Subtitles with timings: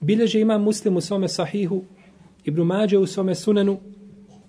[0.00, 1.82] Bileže imam muslim u svome sahihu,
[2.44, 3.78] Ibn Mađe u svome sunanu,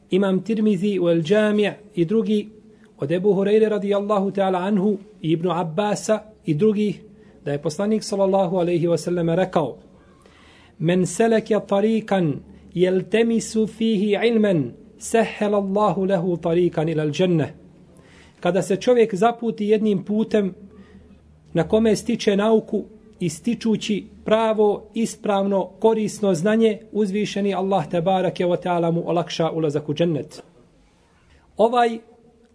[0.10, 2.50] imam Tirmizi u El Džamija i drugi,
[2.98, 7.00] od Ebu Hureyre radijallahu ta'ala anhu i Ibn Abbasa i drugi,
[7.46, 9.78] da je poslanik sallallahu alaihi wasallam rekao,
[10.80, 12.34] Men seleke tarikan
[12.74, 17.54] jeltemisu fihi ilmen, sehel Allahu lehu tarikan ila dženne.
[18.40, 20.54] Kada se čovjek zaputi jednim putem
[21.54, 22.86] na kome stiče nauku,
[23.22, 29.94] ističući pravo, ispravno, korisno znanje, uzvišeni Allah te barake wa ta'ala mu olakša ulazak u
[29.94, 30.44] džennet.
[31.58, 32.00] Ovaj,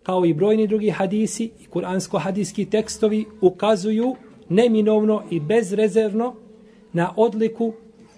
[0.02, 4.16] kao i brojni drugi hadisi i kuransko-hadijski tekstovi ukazuju
[4.48, 6.34] neminovno i bezrezervno
[6.92, 7.72] na odliku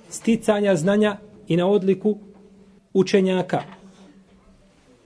[0.09, 1.17] sticanja znanja
[1.49, 2.17] i na odliku
[2.95, 3.63] učenjaka.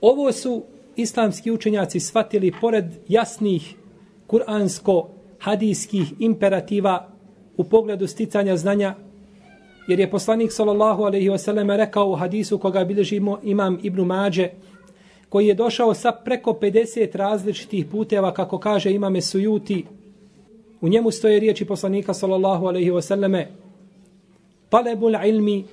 [0.01, 0.63] Ovo su
[0.95, 3.75] islamski učenjaci shvatili pored jasnih
[4.27, 7.12] kuransko-hadijskih imperativa
[7.57, 8.95] u pogledu sticanja znanja,
[9.87, 14.49] jer je poslanik sallallahu alaihi wasallam rekao u hadisu koga bilježimo imam Ibn Mađe,
[15.29, 19.85] koji je došao sa preko 50 različitih puteva, kako kaže imame Sujuti,
[20.81, 23.45] u njemu stoje riječi poslanika sallallahu alaihi wasallame,
[24.69, 25.65] talebul ilmi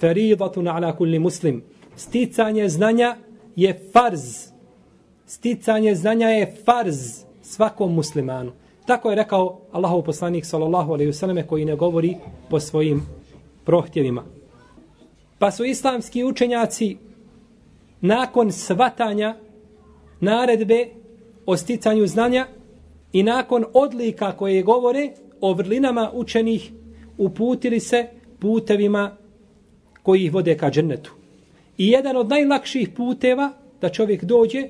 [0.00, 1.62] feridatun ala kulli muslim.
[1.96, 3.16] Sticanje znanja
[3.56, 4.48] je farz.
[5.26, 8.52] Sticanje znanja je farz svakom muslimanu.
[8.86, 12.16] Tako je rekao Allahov poslanik sallallahu alejhi ve selleme koji ne govori
[12.50, 13.02] po svojim
[13.64, 14.24] prohtjevima.
[15.38, 16.96] Pa su islamski učenjaci
[18.00, 19.36] nakon svatanja
[20.20, 20.86] naredbe
[21.46, 22.46] o sticanju znanja
[23.12, 25.10] i nakon odlika koje govore
[25.40, 26.72] o vrlinama učenih
[27.18, 28.06] uputili se
[28.38, 29.16] putevima
[30.02, 31.12] koji ih vode ka džennetu.
[31.78, 34.68] I jedan od najlakših puteva da čovjek dođe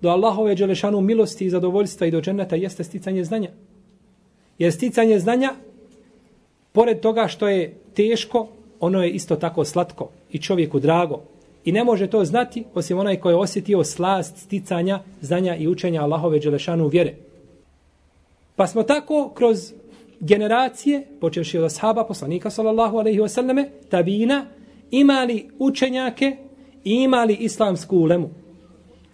[0.00, 3.50] do Allahove dželešanu milosti i zadovoljstva i do dženeta jeste sticanje znanja.
[4.58, 5.54] Jer sticanje znanja,
[6.72, 8.48] pored toga što je teško,
[8.80, 11.20] ono je isto tako slatko i čovjeku drago.
[11.64, 16.02] I ne može to znati osim onaj koji je osjetio slast sticanja znanja i učenja
[16.02, 17.14] Allahove dželešanu vjere.
[18.56, 19.72] Pa smo tako kroz
[20.20, 24.46] generacije, počevši od ashaba, poslanika sallallahu alaihi wasallame, tabina,
[24.90, 26.36] imali učenjake
[26.84, 28.30] i imali islamsku ulemu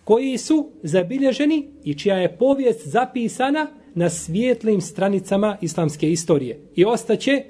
[0.04, 6.60] koji su zabilježeni i čija je povijest zapisana na svijetlim stranicama islamske istorije.
[6.76, 7.44] I ostaće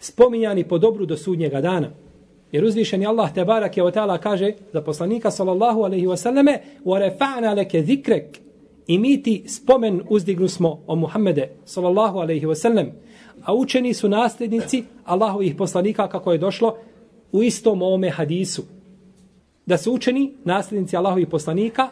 [0.00, 1.90] spominjani po dobru do sudnjega dana.
[2.52, 7.76] Jer uzvišeni Allah te barak je otala kaže za poslanika sallallahu alaihi wasallame وَرَفَعْنَا لَكَ
[7.76, 8.24] ذِكْرَكْ
[8.86, 12.90] I mi ti spomen uzdignu smo o Muhammede sallallahu alaihi wasallam.
[13.44, 16.76] A učeni su nasljednici Allahovih poslanika kako je došlo
[17.32, 18.62] u istom ovome hadisu
[19.69, 21.89] da su učeni nasljednici Allahovih poslanika,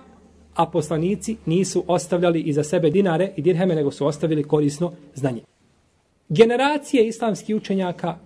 [0.56, 5.42] a poslanici nisu ostavljali iza sebe dinare i dirheme, nego su ostavili korisno znanje.
[6.30, 8.18] Generacije islamskih učenjaka,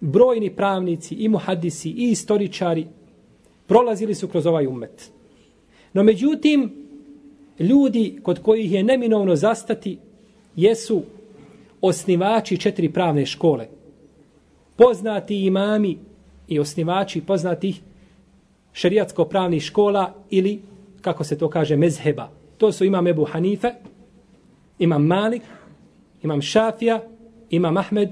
[0.00, 2.86] brojni pravnici i muhadisi i istoričari
[3.66, 5.10] prolazili su kroz ovaj umet.
[5.92, 6.72] No međutim,
[7.58, 9.98] ljudi kod kojih je neminovno zastati
[10.56, 11.02] jesu
[11.80, 13.66] osnivači četiri pravne škole.
[14.76, 15.98] Poznati imami
[16.48, 17.80] i osnivači poznatih
[18.72, 20.62] šerijatsko pravnih škola ili,
[21.00, 22.30] kako se to kaže, mezheba.
[22.58, 23.72] To su imam Ebu Hanife,
[24.78, 25.42] imam Malik,
[26.22, 27.02] imam Šafija,
[27.50, 28.10] imam Ahmed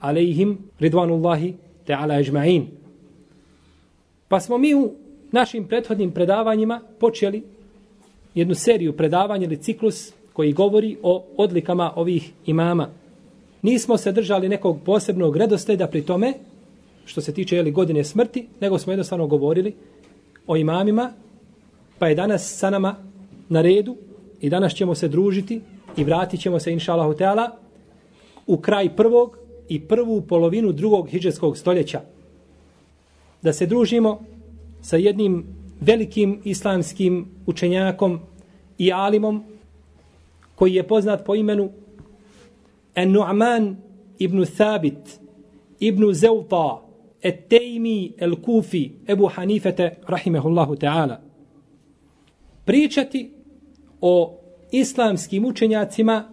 [0.00, 1.54] alejhim ridvanullahi
[1.86, 2.66] ta'ala ajma'in.
[4.28, 4.92] Pa smo mi u
[5.32, 7.42] našim prethodnim predavanjima počeli
[8.34, 12.88] jednu seriju predavanja ili ciklus koji govori o odlikama ovih imama.
[13.62, 16.32] Nismo se držali nekog posebnog redosleda pri tome,
[17.04, 19.74] što se tiče jeli, godine smrti, nego smo jednostavno govorili
[20.46, 21.12] o imamima,
[21.98, 22.96] pa je danas sa nama
[23.48, 23.96] na redu
[24.40, 25.60] i danas ćemo se družiti
[25.96, 27.50] i vratit ćemo se, inša Allah,
[28.46, 29.38] u kraj prvog
[29.68, 32.00] i prvu polovinu drugog hijđarskog stoljeća.
[33.42, 34.20] Da se družimo
[34.82, 35.46] sa jednim
[35.80, 38.20] velikim islamskim učenjakom
[38.78, 39.44] i alimom
[40.54, 41.70] koji je poznat po imenu
[42.94, 43.74] En-Nu'man
[44.18, 45.20] ibn Thabit
[45.80, 46.12] ibn
[47.26, 51.16] Etejmi El-Kufi Ebu Hanifete rahimehullahu ta'ala
[52.64, 53.30] pričati
[54.00, 54.38] o
[54.70, 56.28] islamskim učenjacima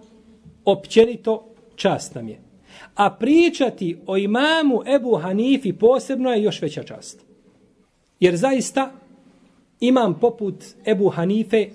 [0.65, 1.45] općenito
[1.75, 2.39] čast nam je.
[2.95, 7.25] A pričati o imamu Ebu Hanifi posebno je još veća čast.
[8.19, 8.91] Jer zaista
[9.79, 10.55] imam poput
[10.85, 11.67] Ebu Hanife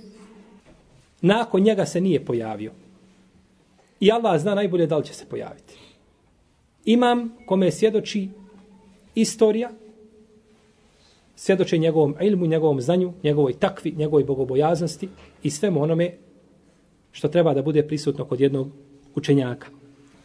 [1.20, 2.72] nakon njega se nije pojavio.
[4.00, 5.74] I Allah zna najbolje da li će se pojaviti.
[6.84, 8.28] Imam kome svjedoči
[9.14, 9.70] istorija,
[11.36, 15.08] svjedoče njegovom ilmu, njegovom znanju, njegovoj takvi, njegovoj bogobojaznosti
[15.42, 16.16] i svemu onome
[17.12, 18.68] što treba da bude prisutno kod jednog
[19.14, 19.66] učenjaka.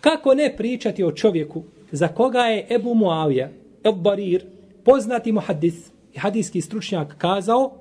[0.02, 3.50] Kako ne pričati o čovjeku za koga je Ebu Muavija,
[3.86, 4.46] Ebu Barir,
[4.84, 7.78] poznati mu hadis, i hadijski stručnjak kazao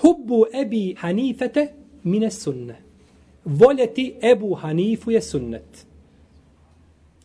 [0.00, 1.68] Hubbu Ebi Hanifete
[2.02, 2.76] mine sunne.
[3.44, 5.86] Voljeti Ebu Hanifu je sunnet.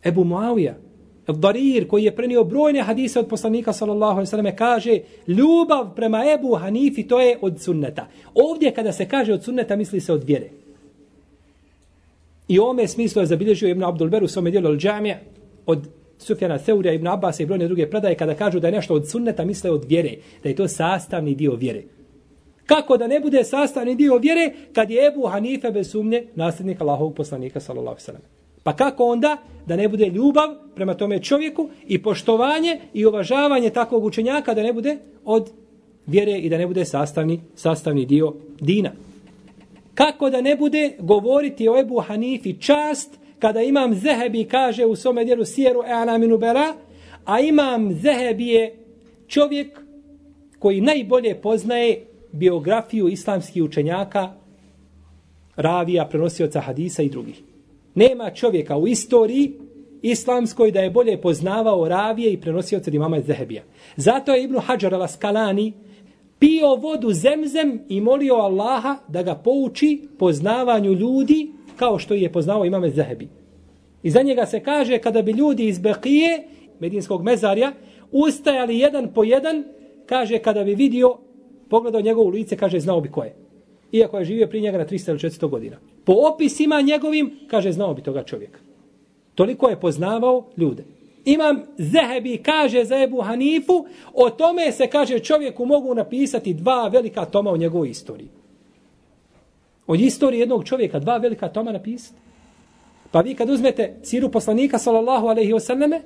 [0.04, 0.74] Ebu Muavija,
[1.32, 6.24] Darir koji je prenio brojne hadise od poslanika sallallahu alejhi ve selleme kaže ljubav prema
[6.34, 8.08] Ebu Hanifi to je od sunneta.
[8.34, 10.48] Ovdje kada se kaže od sunneta misli se od vjere.
[12.48, 15.16] I ome smislu je zabilježio Ibn Abdul Beru svome dijelu Al-đamija
[15.66, 15.88] od
[16.18, 19.44] Sufjana Theurija, Ibn Abbas i brojne druge predaje kada kažu da je nešto od sunneta
[19.44, 21.82] misle od vjere, da je to sastavni dio vjere.
[22.66, 27.14] Kako da ne bude sastavni dio vjere kad je Ebu Hanife bez sumnje nasljednik Allahovog
[27.14, 28.45] poslanika sallallahu alejhi ve selleme.
[28.66, 29.36] Pa kako onda
[29.66, 34.72] da ne bude ljubav prema tome čovjeku i poštovanje i uvažavanje takvog učenjaka da ne
[34.72, 35.50] bude od
[36.06, 38.90] vjere i da ne bude sastavni, sastavni dio dina.
[39.94, 45.24] Kako da ne bude govoriti o Ebu Hanifi čast kada imam Zehebi kaže u svome
[45.24, 46.74] dijelu Sijeru E'anaminu Bera,
[47.24, 48.76] a imam Zehebi je
[49.26, 49.80] čovjek
[50.58, 54.32] koji najbolje poznaje biografiju islamskih učenjaka,
[55.56, 57.45] ravija, prenosioca hadisa i drugih.
[57.96, 59.52] Nema čovjeka u istoriji
[60.02, 63.62] islamskoj da je bolje poznavao ravije i prenosio od imama Zehebija.
[63.96, 65.72] Zato je Ibnu Hajar al-Askalani
[66.38, 72.64] pio vodu zemzem i molio Allaha da ga pouči poznavanju ljudi kao što je poznao
[72.64, 73.28] imam Zehebi.
[74.02, 76.48] I za njega se kaže kada bi ljudi iz Bekije,
[76.80, 77.72] medinskog mezarja,
[78.12, 79.64] ustajali jedan po jedan,
[80.06, 81.16] kaže kada bi vidio,
[81.68, 83.45] pogledao njegovu lice, kaže znao bi ko je
[83.96, 85.76] iako je živio prije njega na 300 ili 400 godina.
[86.04, 88.58] Po opisima njegovim, kaže, znao bi toga čovjeka.
[89.34, 90.84] Toliko je poznavao ljude.
[91.24, 97.24] Imam Zehebi kaže za Ebu Hanifu, o tome se kaže čovjeku mogu napisati dva velika
[97.24, 98.28] toma o njegovoj istoriji.
[99.86, 102.18] Od istorije jednog čovjeka dva velika toma napisati.
[103.10, 106.00] Pa vi kad uzmete ciru poslanika sallallahu alaihi wasallame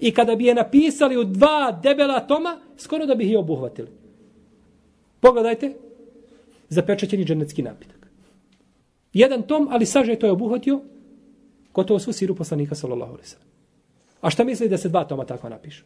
[0.00, 3.88] i kada bi je napisali u dva debela toma, skoro da bi ih obuhvatili.
[5.20, 5.74] Pogledajte,
[6.72, 8.08] zapečaćeni dženecki napitak.
[9.12, 10.80] Jedan tom, ali saže to je obuhvatio
[11.74, 13.48] gotovo svu siru poslanika sallallahu alaihi sallam.
[14.20, 15.84] A šta misli da se dva toma tako napišu?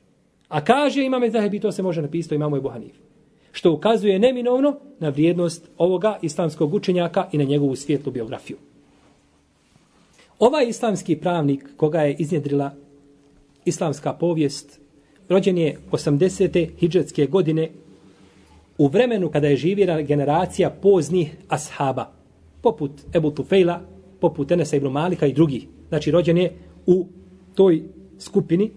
[0.48, 2.96] A kaže imame zahebi, to se može napisati, imamo Ebu Hanif.
[3.52, 8.56] Što ukazuje neminovno na vrijednost ovoga islamskog učenjaka i na njegovu svijetlu biografiju.
[10.38, 12.74] Ovaj islamski pravnik, koga je iznjedrila
[13.64, 14.80] islamska povijest,
[15.28, 16.68] rođen je 80.
[16.78, 17.70] hijđetske godine
[18.78, 22.12] u vremenu kada je živjela generacija poznih ashaba,
[22.62, 23.80] poput Ebu Tufejla,
[24.20, 25.66] poput Enesa ibn Malika i drugih.
[25.88, 26.52] Znači, rođen je
[26.86, 27.06] u
[27.54, 27.82] toj
[28.18, 28.70] skupini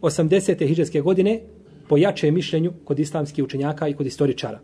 [0.00, 0.66] 80.
[0.68, 1.40] hiđarske godine
[1.88, 4.60] po jače mišljenju kod islamskih učenjaka i kod istoričara.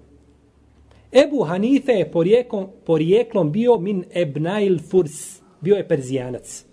[1.13, 6.65] Ebu Hanife je porijeklom, porijeklom bio min ebnail furs, bio je perzijanac.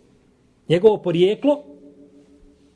[0.70, 1.64] Njegovo porijeklo,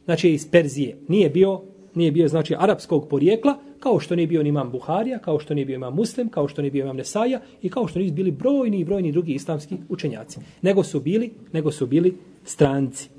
[0.05, 1.62] znači iz Perzije, nije bio,
[1.95, 5.65] nije bio znači arapskog porijekla, kao što nije bio ni imam Buharija, kao što nije
[5.65, 8.79] bio imam Muslim, kao što nije bio imam Nesaja i kao što nisu bili brojni
[8.79, 10.39] i brojni drugi islamski učenjaci.
[10.62, 13.10] Nego su bili, nego su bili stranci.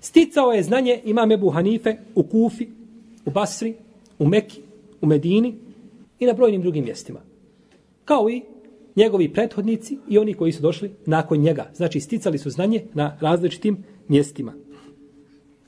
[0.00, 2.66] Sticao je znanje imam Ebu Hanife u Kufi,
[3.26, 3.74] u Basri,
[4.18, 4.60] u Meki,
[5.00, 5.54] u Medini
[6.18, 7.20] i na brojnim drugim mjestima.
[8.04, 8.42] Kao i
[8.96, 11.70] njegovi prethodnici i oni koji su došli nakon njega.
[11.74, 14.52] Znači, sticali su znanje na različitim mjestima.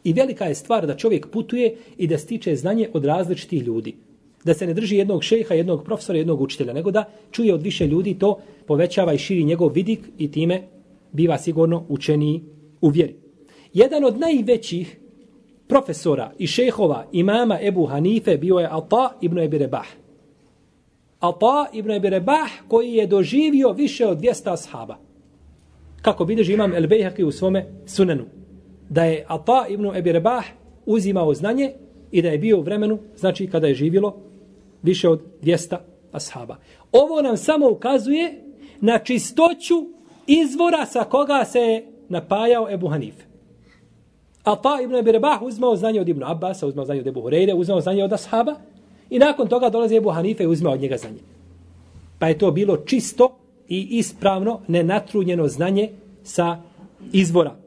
[0.06, 3.96] I velika je stvar da čovjek putuje i da stiče znanje od različitih ljudi.
[4.44, 7.86] Da se ne drži jednog šeha, jednog profesora, jednog učitelja, nego da čuje od više
[7.86, 10.62] ljudi to povećava i širi njegov vidik i time
[11.12, 12.42] biva sigurno učeniji
[12.80, 13.16] u vjeri.
[13.72, 14.98] Jedan od najvećih
[15.68, 19.86] profesora i šehova imama Ebu Hanife bio je Ata ibn Ebi Rebah.
[21.20, 24.96] Ata ibn Ebi Rebah koji je doživio više od 200 ashaba.
[26.02, 28.24] Kako bilježi imam El Bejhaki u svome sunenu.
[28.88, 30.44] Da je Ata ibn Ebi Rebah
[30.86, 31.72] uzimao znanje
[32.10, 34.16] i da je bio u vremenu, znači kada je živjelo
[34.82, 35.76] više od 200
[36.12, 36.56] ashaba.
[36.92, 38.42] Ovo nam samo ukazuje
[38.80, 39.74] na čistoću
[40.26, 43.24] izvora sa koga se je napajao Ebu Hanife.
[44.44, 47.80] Ata ibn Ebi Rebah uzmao znanje od Ibn Abbasa, uzmao znanje od Ebu Hureyre, uzmao
[47.80, 48.54] znanje od ashaba
[49.10, 51.18] i nakon toga dolazi Ebu Hanife i uzmao od njega znanje.
[52.18, 53.38] Pa je to bilo čisto
[53.68, 55.90] i ispravno, nenatrunjeno znanje
[56.22, 56.58] sa
[57.12, 57.65] izvora.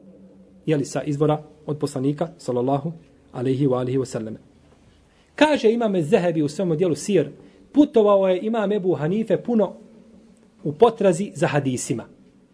[0.70, 2.92] Jeli sa izvora od poslanika, sallallahu
[3.32, 4.36] alaihi wa alihi wasallam.
[5.34, 7.30] Kaže imam Zehebi u svom dijelu Sir,
[7.72, 9.72] putovao je imam Ebu Hanife puno
[10.64, 12.04] u potrazi za hadisima.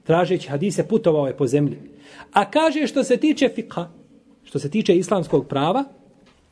[0.04, 1.78] Tražeći hadise, putovao je po zemlji.
[2.32, 3.88] A kaže što se tiče fikha,
[4.44, 5.84] što se tiče islamskog prava,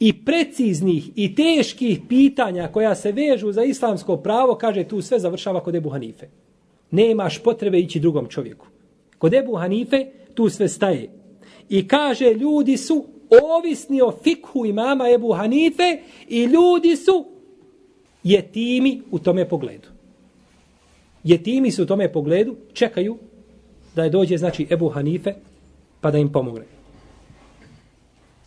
[0.01, 5.61] i preciznih i teških pitanja koja se vežu za islamsko pravo, kaže tu sve završava
[5.61, 6.27] kod Ebu Hanife.
[6.91, 8.67] Nemaš potrebe ići drugom čovjeku.
[9.19, 11.24] Kod Ebu Hanife tu sve staje.
[11.69, 13.05] I kaže ljudi su
[13.57, 17.25] ovisni o fikhu imama Ebu Hanife i ljudi su
[18.23, 19.89] jetimi u tome pogledu.
[21.25, 23.19] Jetimi su u tome pogledu, čekaju
[23.97, 25.35] da je dođe znači Ebu Hanife
[26.01, 26.65] pa da im pomogne.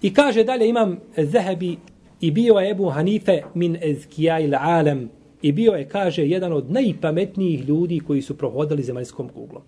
[0.01, 1.77] I kaže dalje imam Zehebi
[2.21, 5.09] i bio je Ebu Hanife min ezkija il alem
[5.41, 9.63] i bio je, kaže, jedan od najpametnijih ljudi koji su prohodali zemaljskom kuglom.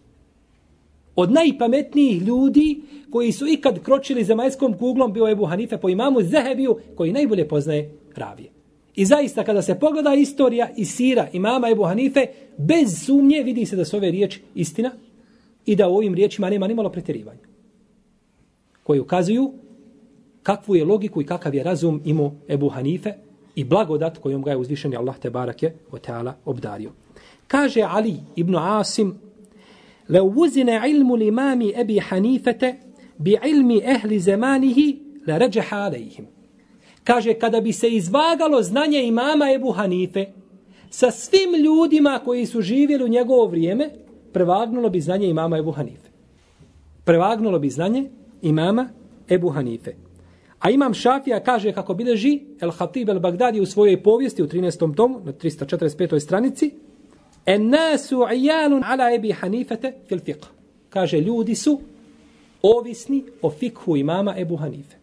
[1.16, 6.22] Od najpametnijih ljudi koji su ikad kročili zemaljskom kuglom bio je Ebu Hanife po imamu
[6.22, 8.50] Zehebiju koji najbolje poznaje ravije.
[8.96, 12.26] I zaista kada se pogleda istorija i sira imama Ebu Hanife,
[12.58, 14.92] bez sumnje vidi se da su ove riječi istina
[15.66, 17.40] i da u ovim riječima nema ni malo pretjerivanja.
[18.84, 19.54] Koji ukazuju
[20.44, 23.14] kakvu je logiku i kakav je razum imao Ebu Hanife
[23.56, 26.92] i blagodat kojom ga je uzvišeni Allah te barake o teala obdario.
[27.48, 29.16] Kaže Ali ibn Asim,
[30.10, 32.76] le uvuzine ilmu l'imami Ebi Hanifete
[33.18, 36.26] bi ilmi ehli zemanihi le ređeha alejhim.
[37.04, 40.26] Kaže, kada bi se izvagalo znanje imama Ebu Hanife
[40.90, 43.90] sa svim ljudima koji su živjeli u njegovo vrijeme,
[44.34, 46.10] prevagnulo bi znanje imama Ebu Hanife.
[47.06, 48.10] Prevagnulo bi znanje
[48.42, 48.90] imama
[49.30, 49.92] Ebu Hanife.
[50.60, 54.96] A imam Šafija kaže kako bileži El Hatib El Bagdadi u svojoj povijesti u 13.
[54.96, 56.20] tomu na 345.
[56.20, 56.72] stranici
[57.46, 60.48] En nasu ijalun ala ebi hanifete fil fiqh.
[60.90, 61.80] Kaže ljudi su
[62.62, 64.96] ovisni o fikhu imama Ebu Hanife.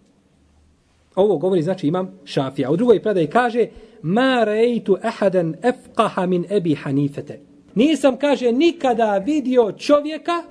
[1.14, 2.70] Ovo govori znači imam Šafija.
[2.70, 3.66] U drugoj predaji kaže
[4.02, 7.40] Ma rejtu ahadan efqaha min Ebi Hanifete.
[7.74, 10.42] Nisam, kaže, nikada vidio čovjeka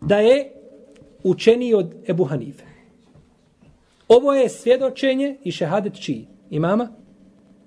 [0.00, 0.52] da je
[1.22, 2.64] učeniji od Ebu Hanife.
[4.08, 6.26] Ovo je svjedočenje i šehadet čiji?
[6.50, 6.88] Imama?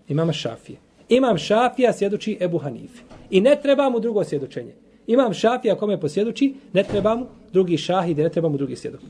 [0.08, 0.78] Imama Šafije.
[1.10, 3.04] Imam Šafija svjedoči Ebu Hanife.
[3.30, 4.74] I ne treba mu drugo svjedočenje.
[5.08, 9.02] Imam Šafija kome posvjedoči, ne treba mu drugi šahid, ne treba mu drugi svjedok.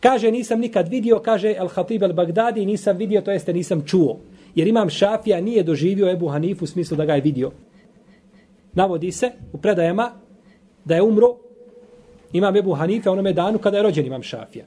[0.00, 4.18] Kaže, nisam nikad vidio, kaže El Hatib El Bagdadi, nisam vidio, to jeste nisam čuo.
[4.54, 7.50] Jer imam Šafija nije doživio Ebu Hanifu u smislu da ga je vidio.
[8.72, 10.10] Navodi se u predajama
[10.84, 11.36] da je umro
[12.32, 14.64] imam Ebu Hanife onome danu kada je rođen imam Šafija.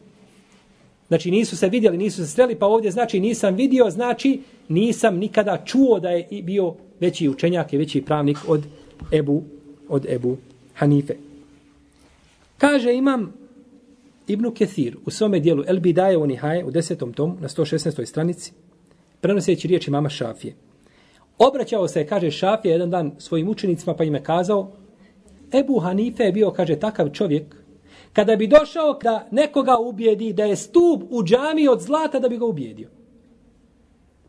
[1.08, 5.62] Znači nisu se vidjeli, nisu se sreli, pa ovdje znači nisam vidio, znači nisam nikada
[5.66, 8.64] čuo da je bio veći učenjak i veći pravnik od
[9.12, 9.44] Ebu,
[9.90, 10.38] od Ebu
[10.74, 11.16] Hanife.
[12.58, 13.34] Kaže imam
[14.28, 18.06] Ibnu Kethir u svome dijelu El Bidaje u Nihaje u desetom tomu na 116.
[18.06, 18.52] stranici
[19.22, 20.54] prenoseći riječi mama Šafije.
[21.38, 24.72] Obraćao se, kaže Šafije, jedan dan svojim učenicima pa im je kazao
[25.54, 27.56] Ebu Hanife je bio, kaže, takav čovjek
[28.16, 32.38] kada bi došao da nekoga ubijedi da je stup u džami od zlata da bi
[32.38, 32.90] ga ubijedio.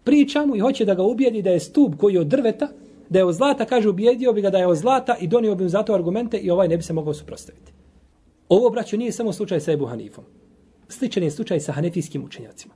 [0.04, 2.68] Priča mu i hoće da ga ubijedi da je stup koji je od drveta,
[3.08, 5.62] da je od zlata, kaže ubijedio bi ga da je od zlata i donio bi
[5.62, 7.72] mu zato argumente i ovaj ne bi se mogao suprostaviti.
[8.48, 10.24] Ovo, braćo, nije samo slučaj sa Ebu Hanifom.
[10.88, 12.74] Sličan je slučaj sa hanefijskim učenjacima.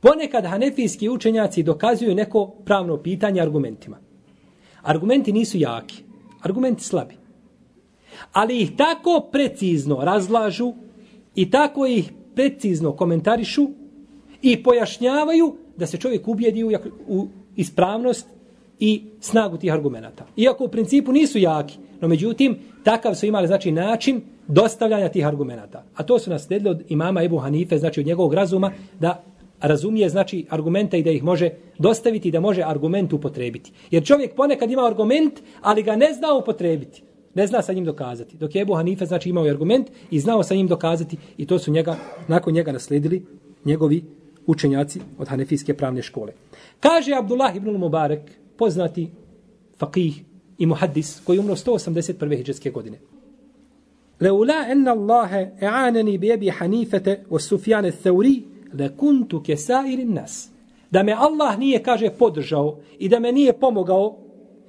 [0.00, 3.98] Ponekad hanefijski učenjaci dokazuju neko pravno pitanje argumentima.
[4.82, 6.02] Argumenti nisu jaki.
[6.42, 7.21] Argumenti slabi
[8.32, 10.72] ali ih tako precizno razlažu
[11.34, 13.68] i tako ih precizno komentarišu
[14.42, 16.70] i pojašnjavaju da se čovjek ubijedi u,
[17.08, 18.26] u ispravnost
[18.80, 20.26] i snagu tih argumenata.
[20.36, 25.84] Iako u principu nisu jaki, no međutim, takav su imali znači način dostavljanja tih argumenata.
[25.94, 29.22] A to su nasledili od imama Ebu Hanife, znači od njegovog razuma, da
[29.60, 33.72] razumije znači argumente i da ih može dostaviti da može argument upotrebiti.
[33.90, 37.02] Jer čovjek ponekad ima argument, ali ga ne zna upotrebiti.
[37.34, 38.36] Ne zna sa njim dokazati.
[38.36, 41.70] Dok je Ebu Hanife znači imao argument i znao sa njim dokazati i to su
[41.70, 41.96] njega,
[42.28, 43.26] nakon njega nasledili
[43.64, 44.04] njegovi
[44.46, 46.32] učenjaci od Hanefijske pravne škole.
[46.80, 48.20] Kaže Abdullah ibn Mubarak,
[48.56, 49.10] poznati
[49.80, 50.22] faqih
[50.58, 52.36] i muhaddis, koji umro 181.
[52.36, 52.98] hijđarske godine.
[54.20, 58.42] Leula enna Allahe e'aneni bi ebi Hanifete o Sufjane Theuri,
[58.78, 60.48] le kuntu kesairin nas.
[60.90, 64.18] Da me Allah nije, kaže, podržao i da me nije pomogao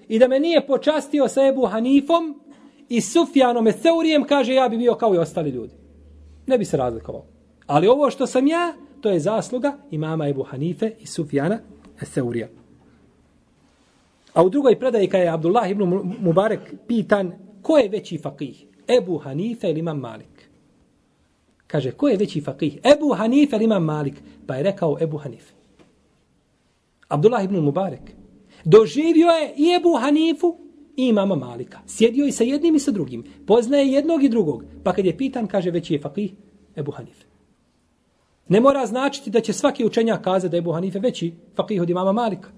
[0.07, 2.42] i da me nije počastio sa Ebu Hanifom
[2.89, 5.73] i Sufjanom Eseurijem kaže, ja bi bio kao i ostali ljudi.
[6.47, 7.25] Ne bi se razlikovao.
[7.67, 11.59] Ali ovo što sam ja, to je zasluga imama Ebu Hanife i Sufjana
[12.01, 12.47] Eseurija.
[14.33, 15.83] A u drugoj predaji kada je Abdullah ibn
[16.19, 18.65] Mubarek pitan ko je veći fakih,
[18.97, 20.49] Ebu Hanife ili imam Malik?
[21.67, 24.13] Kaže, ko je veći fakih, Ebu Hanife ili imam Malik?
[24.47, 25.53] Pa je rekao Ebu Hanife.
[27.07, 28.11] Abdullah ibn Mubarek.
[28.65, 30.57] Doživio je i Ebu Hanifu
[30.97, 31.79] i imama Malika.
[31.87, 33.23] Sjedio i sa jednim i sa drugim.
[33.47, 34.63] Poznaje jednog i drugog.
[34.83, 36.31] Pa kad je pitan, kaže, veći je faqih,
[36.75, 37.25] Ebu Hanife.
[38.47, 41.89] Ne mora značiti da će svaki učenjak kazati da je Ebu Hanife veći faqih od
[41.89, 42.49] imama Malika.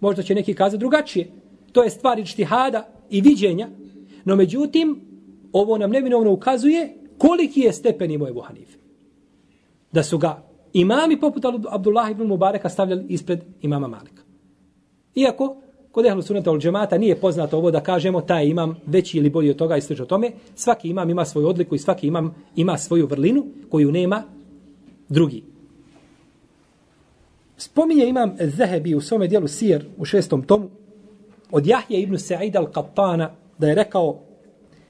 [0.00, 1.30] Možda će neki kazati drugačije.
[1.72, 3.68] To je stvar ičtihada i viđenja.
[4.24, 5.00] No međutim,
[5.52, 8.78] ovo nam neminovno ukazuje koliki je stepen imao Ebu Hanife.
[9.92, 14.22] Da su ga imami poput Abdullah ibn Mubareka stavljali ispred imama Malika.
[15.14, 15.56] Iako,
[15.94, 19.50] kod ehlu sunata ul džemata nije poznato ovo da kažemo taj imam veći ili bolji
[19.50, 20.30] od toga i slično tome.
[20.54, 24.22] Svaki imam ima svoju odliku i svaki imam ima svoju vrlinu koju nema
[25.08, 25.42] drugi.
[27.56, 30.70] Spominje imam Zahebi u svome dijelu Sir u šestom tomu
[31.50, 34.20] od Jahje ibn Sa'ida al-Qattana da je rekao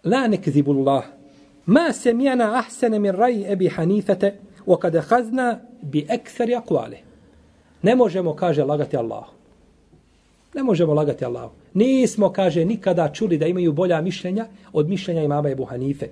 [0.05, 1.05] La nekzibullah
[1.67, 6.97] ma semjana ahsene min raji ebi hanifete wa kada hazna bi ekser akvale.
[7.83, 9.34] Ne možemo, kaže, lagati Allah.
[10.55, 11.51] Ne možemo lagati Allah.
[11.75, 16.09] Nismo, kaže, nikada čuli da imaju bolja mišljenja od mišljenja imama Ebu Hanife.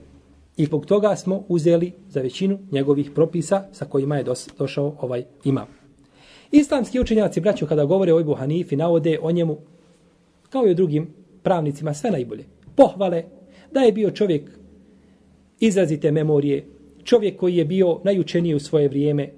[0.57, 4.24] I zbog toga smo uzeli za većinu njegovih propisa sa kojima je
[4.59, 5.66] došao ovaj imam.
[6.50, 9.57] Islamski učenjaci, braću, kada govore o Ebu Hanifi, navode o njemu,
[10.50, 12.44] kao i o drugim pravnicima, sve najbolje.
[12.76, 13.24] Pohvale
[13.72, 14.50] da je bio čovjek
[15.61, 16.66] izrazite memorije,
[17.05, 19.31] čovjek koji je bio najučeniji u svoje vrijeme,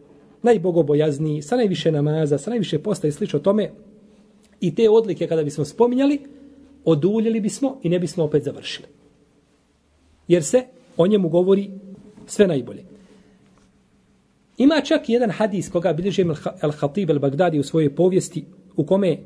[0.43, 3.71] najbogobojazniji, sa najviše namaza, sa najviše posta i slično tome.
[4.65, 6.19] I te odlike kada bismo spominjali,
[6.85, 8.89] oduljili bismo i ne bismo opet završili.
[10.29, 10.63] Jer se
[10.97, 11.71] o njemu govori
[12.27, 12.85] sve najbolje.
[14.59, 18.45] Ima čak jedan hadis koga bilježi Al-Khatib al-Baghdadi u svojoj povijesti
[18.77, 19.19] u kome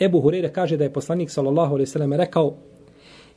[0.00, 2.56] Ebu Hureyre kaže da je poslanik sallallahu alaihi sallam rekao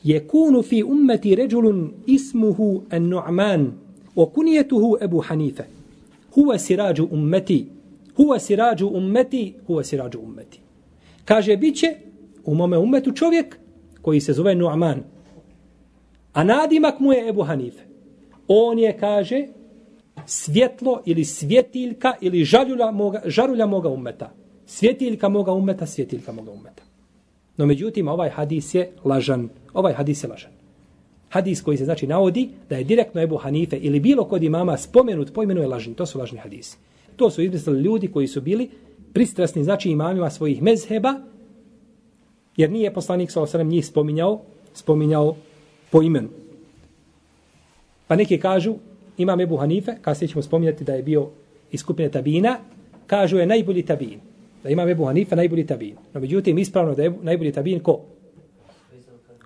[0.04, 0.28] je
[0.70, 3.72] fi ummeti ređulun ismuhu an-nu'man
[4.16, 5.64] wa kunijetuhu Ebu Hanife
[6.36, 7.66] huwa sirađu ummeti
[8.18, 10.67] huwa sirađu ummeti huwa sirađu ummeti
[11.28, 11.88] kaže bit će
[12.46, 13.58] u mome umetu čovjek
[14.02, 14.98] koji se zove Nu'man
[16.34, 17.84] a nadimak mu je Ebu Hanife
[18.48, 19.48] on je kaže
[20.26, 24.34] svjetlo ili svjetiljka ili žarulja moga, žarulja moga umeta.
[24.66, 26.84] Svjetiljka moga umeta, svjetiljka moga umeta.
[27.58, 29.50] No međutim, ovaj hadis je lažan.
[29.74, 30.52] Ovaj hadis je lažan.
[31.30, 35.34] Hadis koji se znači navodi da je direktno Ebu Hanife ili bilo kod imama spomenut
[35.34, 35.94] po imenu je lažni.
[35.94, 36.78] To su lažni hadisi.
[37.16, 38.70] To su izmislili ljudi koji su bili
[39.18, 41.14] pristrasni znači imamima svojih mezheba
[42.58, 44.42] jer nije poslanik sa osrem njih spominjao,
[44.74, 45.36] spominjao
[45.92, 46.30] po imenu.
[48.08, 48.76] Pa neki kažu,
[49.18, 51.30] imam Ebu Hanife, kasnije ćemo spominjati da je bio
[51.72, 52.60] iz skupine tabina,
[53.08, 54.20] kažu je najbolji tabin.
[54.64, 55.96] Da imam Ebu Hanife najbolji tabin.
[56.14, 58.02] No međutim, ispravno da je najbolji tabin ko?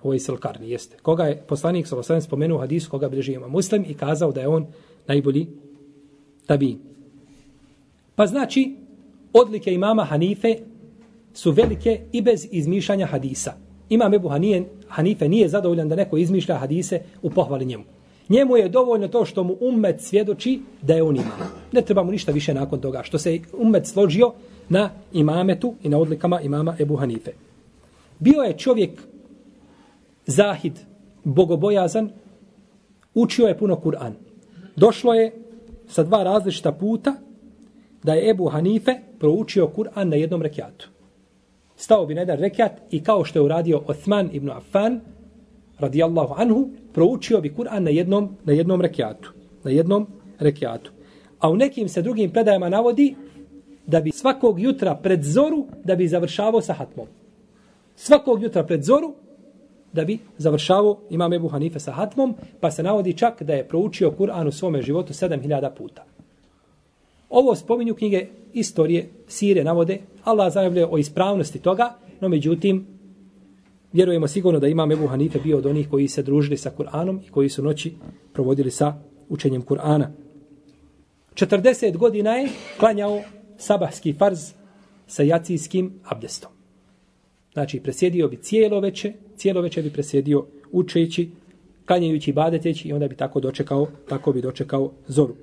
[0.02, 0.96] Ovo je Selkarni, jeste.
[1.02, 4.66] Koga je poslanik Salosan spomenuo hadisu, koga bilježi ima muslim i kazao da je on
[5.06, 5.46] najbolji
[6.46, 6.78] tabin.
[8.14, 8.81] Pa znači,
[9.32, 10.56] odlike imama Hanife
[11.34, 13.52] su velike i bez izmišljanja hadisa.
[13.88, 14.30] Imam Ebu
[14.88, 17.84] Hanife nije zadovoljan da neko izmišlja hadise u pohvali njemu.
[18.28, 21.38] Njemu je dovoljno to što mu umet svjedoči da je on imam.
[21.72, 23.02] Ne treba mu ništa više nakon toga.
[23.02, 24.32] Što se umet složio
[24.68, 27.32] na imametu i na odlikama imama Ebu Hanife.
[28.18, 28.90] Bio je čovjek
[30.26, 30.72] zahid,
[31.24, 32.10] bogobojazan,
[33.14, 34.12] učio je puno Kur'an.
[34.76, 35.32] Došlo je
[35.88, 37.14] sa dva različita puta
[38.02, 40.88] da je Ebu Hanife proučio Kur'an na jednom rekiatu.
[41.76, 45.00] Stao bi na jedan rekiat i kao što je uradio Othman ibn Affan,
[45.78, 49.32] radijallahu anhu, proučio bi Kur'an na jednom, na jednom rekiatu.
[49.64, 50.06] Na jednom
[50.38, 50.92] rekiatu.
[51.38, 53.14] A u nekim se drugim predajama navodi
[53.86, 57.06] da bi svakog jutra pred zoru da bi završavao sa hatmom.
[57.96, 59.14] svakog jutra pred zoru
[59.92, 64.10] da bi završavao imam Ebu Hanife sa hatmom, pa se navodi čak da je proučio
[64.10, 66.04] Kur'an u svome životu 7000 puta.
[67.32, 72.86] Ovo spominju knjige istorije, sire navode, Allah zanavlja o ispravnosti toga, no međutim,
[73.92, 77.30] vjerujemo sigurno da imam Ebu Hanife bio od onih koji se družili sa Kur'anom i
[77.30, 77.92] koji su noći
[78.32, 78.94] provodili sa
[79.28, 80.06] učenjem Kur'ana.
[81.34, 83.20] 40 godina je klanjao
[83.58, 84.52] sabahski farz
[85.06, 86.50] sa jacijskim abdestom.
[87.52, 91.30] Znači, presjedio bi cijelo veče, cijelo veče bi presjedio učeći,
[91.86, 95.34] klanjajući, badeteći i onda bi tako dočekao, tako bi dočekao zoru.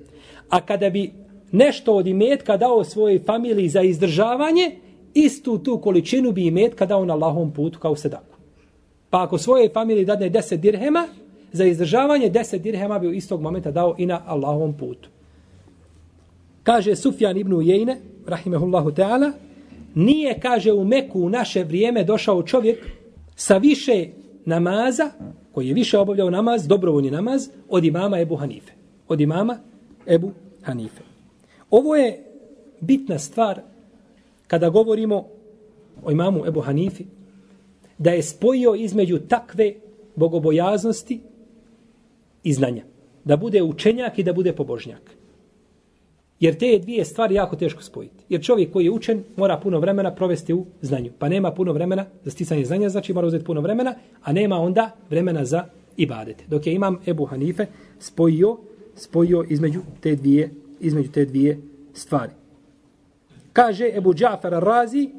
[0.48, 1.12] A kada bi
[1.52, 4.76] nešto od imetka dao svojoj familiji za izdržavanje,
[5.14, 8.36] istu tu količinu bi imetka dao na lahom putu kao sedaku.
[9.10, 11.08] Pa ako svojoj familiji dadne 10 dirhema,
[11.52, 15.08] za izdržavanje 10 dirhema bi u istog momenta dao i na Allahovom putu.
[16.62, 19.32] Kaže Sufjan ibn Ujejne, rahimehullahu ta'ala,
[19.94, 22.86] nije, kaže, u Meku u naše vrijeme došao čovjek
[23.36, 24.06] sa više
[24.44, 25.10] namaza,
[25.52, 28.72] koji je više obavljao namaz, dobrovoljni namaz, od imama Ebu Hanife.
[29.08, 29.58] Od imama
[30.06, 30.32] Ebu
[30.62, 31.09] Hanife.
[31.70, 32.24] Ovo je
[32.80, 33.60] bitna stvar
[34.46, 35.26] kada govorimo
[36.04, 37.04] o imamu Ebu Hanifi,
[37.98, 39.74] da je spojio između takve
[40.16, 41.20] bogobojaznosti
[42.44, 42.84] i znanja.
[43.24, 45.16] Da bude učenjak i da bude pobožnjak.
[46.40, 48.24] Jer te dvije stvari jako teško spojiti.
[48.28, 51.10] Jer čovjek koji je učen mora puno vremena provesti u znanju.
[51.18, 54.90] Pa nema puno vremena za sticanje znanja, znači mora uzeti puno vremena, a nema onda
[55.10, 55.64] vremena za
[55.96, 56.44] ibadete.
[56.48, 57.66] Dok je imam Ebu Hanife
[57.98, 58.56] spojio,
[58.96, 61.60] spojio između te dvije, između te dvije
[61.94, 62.32] stvari.
[63.52, 65.10] Kaže Ebu Džafar Razi,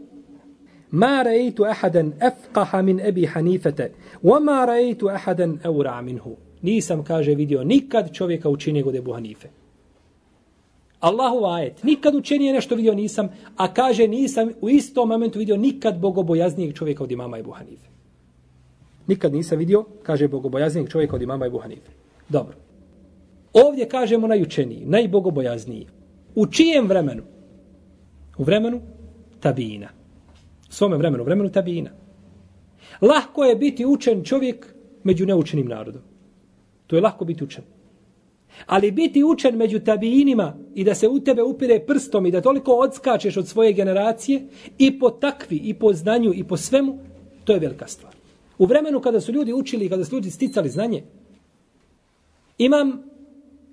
[0.92, 3.92] Ma rejtu ahadan afqaha min Ebi Hanifete,
[4.24, 6.36] wa ma rejtu ahadan eura minhu.
[6.62, 9.48] Nisam, kaže, vidio nikad čovjeka učinije god Ebu Hanife.
[11.00, 11.84] Allahu ajet.
[11.84, 17.04] Nikad učenije nešto vidio nisam, a kaže nisam u istom momentu vidio nikad bogobojaznijeg čovjeka
[17.04, 17.88] od imama Ebu Hanife.
[19.08, 21.92] Nikad nisam vidio, kaže bogobojaznijeg čovjeka od imama Ebu Hanife.
[22.30, 22.56] Dobro.
[23.54, 25.88] Ovdje kažemo najučeniji, najbogobojazniji.
[26.36, 27.24] U čijem vremenu?
[28.38, 28.82] U vremenu
[29.40, 29.90] tabina.
[30.70, 31.90] U svome vremenu, u vremenu tabina.
[33.02, 36.02] Lahko je biti učen čovjek među neučenim narodom.
[36.88, 37.64] To je lahko biti učen.
[38.66, 42.72] Ali biti učen među tabijinima i da se u tebe upire prstom i da toliko
[42.72, 46.98] odskačeš od svoje generacije i po takvi, i po znanju, i po svemu,
[47.44, 48.14] to je velika stvar.
[48.58, 51.04] U vremenu kada su ljudi učili, kada su ljudi sticali znanje,
[52.58, 53.11] imam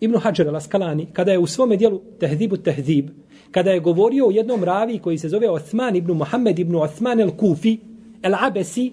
[0.01, 3.11] Ibn Hajar al-Askalani, kada je u svome dijelu Tehdibu Tehdib,
[3.51, 7.79] kada je govorio o jednom ravi koji se zove Osman ibn Muhammed ibn Osman el-Kufi,
[8.23, 8.93] el-Abesi,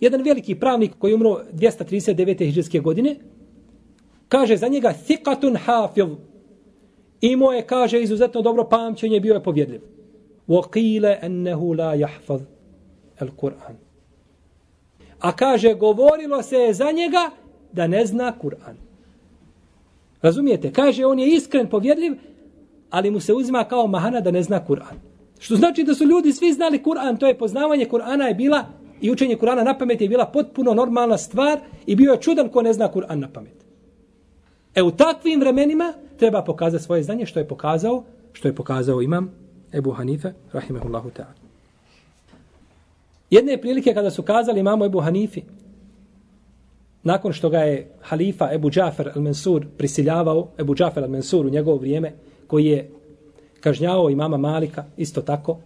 [0.00, 2.46] jedan veliki pravnik koji je umro 239.
[2.46, 3.16] hiđarske godine,
[4.28, 6.04] kaže za njega thiqatun hafiz.
[7.20, 9.80] Imao je, kaže, izuzetno dobro pamćenje, bio je povjedljiv.
[10.48, 12.40] Wa ennehu la yahfaz
[13.20, 13.74] al-Qur'an.
[15.20, 17.30] A kaže, govorilo se je za njega
[17.72, 18.76] da ne zna Kur'an.
[20.24, 20.72] Razumijete?
[20.72, 22.14] Kaže, on je iskren, povjedljiv,
[22.90, 24.96] ali mu se uzima kao mahana da ne zna Kur'an.
[25.38, 28.64] Što znači da su ljudi svi znali Kur'an, to je poznavanje Kur'ana je bila
[29.00, 32.62] i učenje Kur'ana na pamet je bila potpuno normalna stvar i bio je čudan ko
[32.62, 33.64] ne zna Kur'an na pamet.
[34.74, 39.30] E u takvim vremenima treba pokazati svoje znanje što je pokazao, što je pokazao imam
[39.72, 41.36] Ebu Hanife, rahimehullahu ta'ala.
[43.30, 45.42] Jedne prilike kada su kazali imamo Ebu Hanifi,
[47.04, 52.12] nakon što ga je halifa Ebu Džafer al-Mansur prisiljavao, Ebu Džafer al-Mansur u njegovo vrijeme,
[52.46, 52.90] koji je
[53.60, 55.58] kažnjavao imama Malika, isto tako,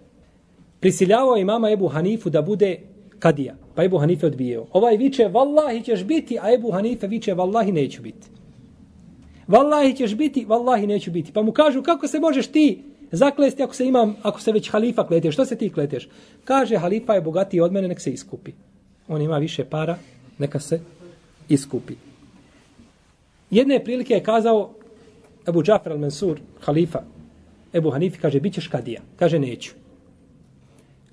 [0.80, 2.78] prisiljavao imama Ebu Hanifu da bude
[3.18, 3.54] kadija.
[3.74, 4.66] Pa Ebu Hanife odbijeo.
[4.72, 8.28] Ovaj viče, vallahi ćeš biti, a Ebu Hanife viče, vallahi neću biti.
[9.46, 11.32] Vallahi ćeš biti, vallahi neću biti.
[11.32, 15.06] Pa mu kažu, kako se možeš ti zaklesti ako se imam, ako se već halifa
[15.06, 16.08] kleteš, što se ti kleteš?
[16.44, 18.52] Kaže, halifa je bogatiji od mene, nek se iskupi.
[19.08, 19.98] On ima više para,
[20.38, 20.80] neka se
[21.48, 21.94] iskupi.
[23.50, 24.70] Jedne prilike je kazao
[25.48, 27.02] Ebu Džafar al-Mansur, halifa,
[27.72, 29.00] Ebu Hanifi, kaže, bit ćeš kadija.
[29.16, 29.72] Kaže, neću.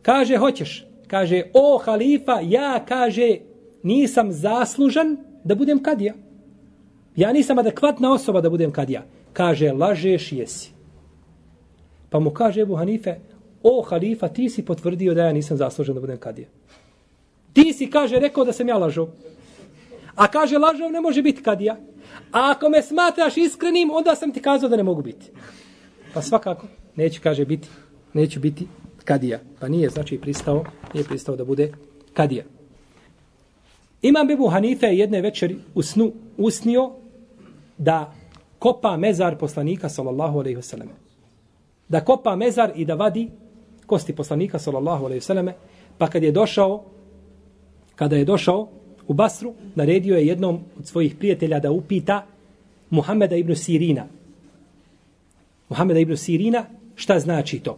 [0.02, 0.86] Kaže, hoćeš.
[1.08, 3.38] Kaže, o halifa, ja, kaže,
[3.84, 6.14] nisam zaslužan da budem kadija.
[7.16, 9.04] Ja nisam adekvatna osoba da budem kadija.
[9.34, 10.72] Kaže, lažeš jesi.
[12.10, 13.16] Pa mu kaže Ebu Hanife,
[13.64, 16.48] o halifa, ti si potvrdio da ja nisam zaslužen da budem kadija.
[17.54, 19.08] Ti si, kaže, rekao da sam ja lažo.
[20.16, 21.78] A kaže, lažov ne može biti kadija.
[22.32, 25.32] A ako me smatraš iskrenim, onda sam ti kazao da ne mogu biti.
[26.14, 27.68] Pa svakako, neću, kaže, biti,
[28.14, 28.68] neću biti
[29.04, 29.40] kadija.
[29.60, 31.72] Pa nije, znači, pristao, nije pristao da bude
[32.14, 32.44] kadija.
[34.02, 36.92] Imam Bebu Hanife jedne večeri u snu usnio
[37.78, 38.14] da
[38.60, 40.92] kopa mezar poslanika sallallahu alejhi ve selleme.
[41.90, 43.30] Da kopa mezar i da vadi
[43.86, 45.56] kosti poslanika sallallahu alejhi ve selleme,
[45.98, 46.84] pa kad je došao
[47.96, 48.68] kada je došao
[49.08, 52.26] u Basru, naredio je jednom od svojih prijatelja da upita
[52.90, 54.08] Muhameda ibn Sirina.
[55.70, 56.66] Muhameda ibn Sirina,
[56.96, 57.78] šta znači to?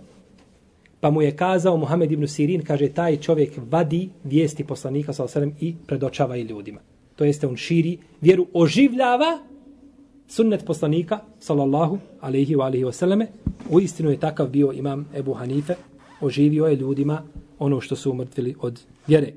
[0.99, 5.51] Pa mu je kazao Muhammed ibn Sirin, kaže, taj čovjek vadi vijesti poslanika s.a.v.
[5.59, 6.79] i predočava i ljudima.
[7.15, 9.39] To jeste, on širi vjeru, oživljava
[10.27, 13.27] sunnet poslanika, sallallahu alaihi wa alaihi wa
[13.69, 15.75] U istinu je takav bio imam Ebu Hanife,
[16.21, 17.23] oživio je ljudima
[17.59, 19.33] ono što su umrtvili od vjere.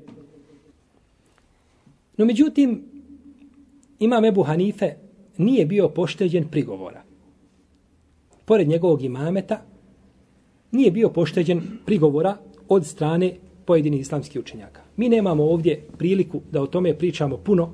[2.21, 2.83] No međutim,
[3.99, 4.93] imam Ebu Hanife
[5.37, 7.03] nije bio pošteđen prigovora.
[8.45, 9.61] Pored njegovog imameta,
[10.71, 12.37] nije bio pošteđen prigovora
[12.69, 13.33] od strane
[13.65, 14.81] pojedinih islamskih učenjaka.
[14.97, 17.71] Mi nemamo ovdje priliku da o tome pričamo puno,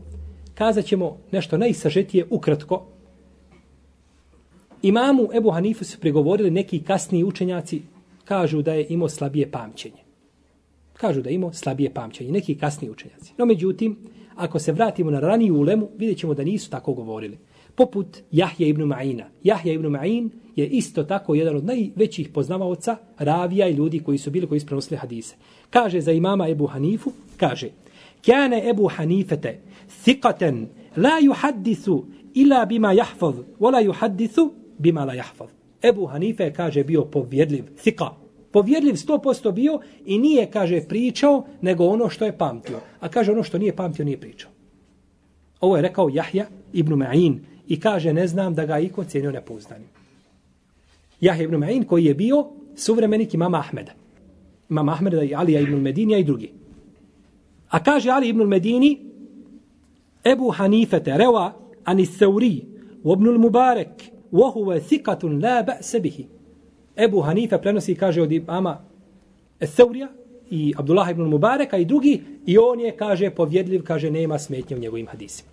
[0.56, 2.86] kazat ćemo nešto najsažetije ukratko.
[4.82, 7.82] Imamu Ebu Hanifu su prigovorili neki kasniji učenjaci,
[8.26, 10.08] kažu da je imao slabije pamćenje.
[10.94, 13.34] Kažu da je imao slabije pamćenje, neki kasniji učenjaci.
[13.38, 13.98] No međutim,
[14.38, 17.38] ako se vratimo na raniju ulemu, vidjet ćemo da nisu tako govorili.
[17.76, 19.24] Poput Jahja ibn Ma'ina.
[19.44, 24.32] Jahja ibn Ma'in je isto tako jedan od najvećih poznavaoca ravija i ljudi koji su
[24.32, 25.36] bili koji isprenosili hadise.
[25.70, 27.70] Kaže za imama Ebu Hanifu, kaže
[28.22, 29.62] Kjane Ebu Hanifete
[30.04, 35.50] thikaten la juhaddisu ila bima jahfaz, wala juhaddisu bima la jahfaz.
[35.84, 38.10] Ebu Hanife kaže bio povjedljiv, thika,
[38.58, 42.80] povjerljiv 100% bio i nije, kaže, pričao, nego ono što je pamtio.
[43.00, 44.52] A kaže, ono što nije pamtio, nije pričao.
[45.62, 49.88] Ovo je rekao Jahja ibn Ma'in i kaže, ne znam da ga iko cijenio nepoznanim.
[51.22, 53.92] Jahja ibn Ma'in koji je bio suvremenik imama Ahmeda.
[54.70, 56.52] Imam Ahmeda i Alija ibn Medinija i drugi.
[57.70, 58.98] A kaže Ali ibn Medini,
[60.26, 61.52] Ebu Hanifete, Rewa,
[61.84, 62.66] Ani Seuri,
[63.06, 66.37] Ibn Mubarek, Wahuve Thikatun la ba'se bihi.
[66.98, 68.78] Ebu Hanife prenosi kaže od imama
[69.60, 70.08] Eseurija
[70.50, 74.80] i Abdullah ibn Mubareka i drugi i on je, kaže, povjedljiv, kaže, nema smetnje u
[74.80, 75.50] njegovim hadisima.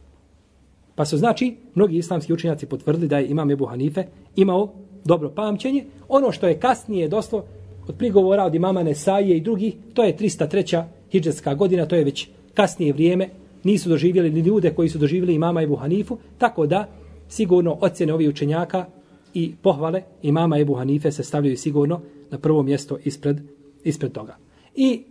[0.94, 4.04] Pa su znači, mnogi islamski učenjaci potvrdili da je imam Ebu Hanife
[4.36, 4.72] imao
[5.04, 5.84] dobro pamćenje.
[6.08, 7.44] Ono što je kasnije doslo
[7.88, 10.84] od prigovora od imama Nesaije i drugi, to je 303.
[11.10, 13.28] hijđetska godina, to je već kasnije vrijeme,
[13.64, 16.88] nisu doživjeli ni ljude koji su doživjeli imama Ebu Hanifu, tako da
[17.28, 18.86] sigurno ocjene ovih učenjaka
[19.34, 23.40] i pohvale imama Ebu Hanife se stavljaju sigurno na prvo mjesto ispred,
[23.84, 24.36] ispred toga.
[24.74, 25.02] I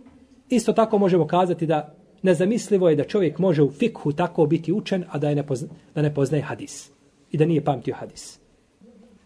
[0.48, 5.04] isto tako možemo kazati da nezamislivo je da čovjek može u fikhu tako biti učen,
[5.10, 6.90] a da, je ne, pozna, da ne poznaje hadis.
[7.30, 8.38] I da nije pamtio hadis.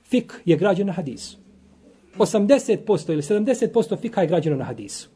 [0.05, 1.39] Fik je građen na hadisu.
[2.19, 5.09] 80% ili 70% fika je građeno na hadisu.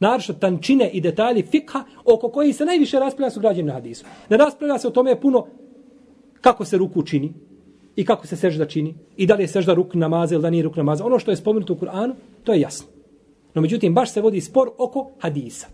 [0.00, 4.04] Naravno, tančine i detalji fikha oko koji se najviše raspravlja su građeni na hadisu.
[4.30, 5.46] Ne raspravlja se o tome puno
[6.40, 7.32] kako se ruku čini,
[7.96, 10.62] i kako se sežda čini i da li je sežda ruk namaza ili da nije
[10.62, 11.04] ruk namaza.
[11.06, 12.86] Ono što je spomenuto u Kur'anu, to je jasno.
[13.54, 15.66] No međutim, baš se vodi spor oko hadisa.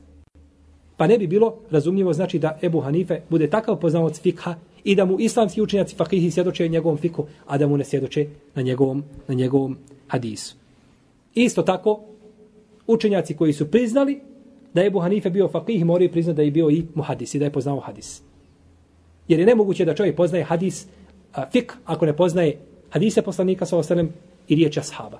[0.96, 4.54] Pa ne bi bilo razumljivo znači da Ebu Hanife bude takav poznavac fikha
[4.84, 8.62] i da mu islamski učenjaci fakihi svjedoče njegovom fiku, a da mu ne svjedoče na
[8.62, 9.76] njegovom, na njegovom
[10.08, 10.56] hadisu.
[11.34, 12.00] Isto tako,
[12.86, 14.20] učenjaci koji su priznali
[14.74, 17.44] da je Ebu Hanife bio fakih, moraju priznati da je bio i muhadis i da
[17.44, 18.22] je poznao hadis.
[19.28, 20.86] Jer je nemoguće da čovjek poznaje hadis
[21.52, 22.58] fik ako ne poznaje
[22.90, 24.12] hadise poslanika sa osalem
[24.48, 25.18] i riječ ashaba.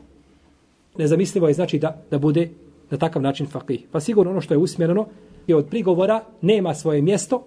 [0.99, 2.49] Nezamislivo je znači da, da bude
[2.91, 3.81] na takav način faqih.
[3.93, 5.07] Pa sigurno ono što je usmjereno
[5.47, 7.45] je od prigovora nema svoje mjesto.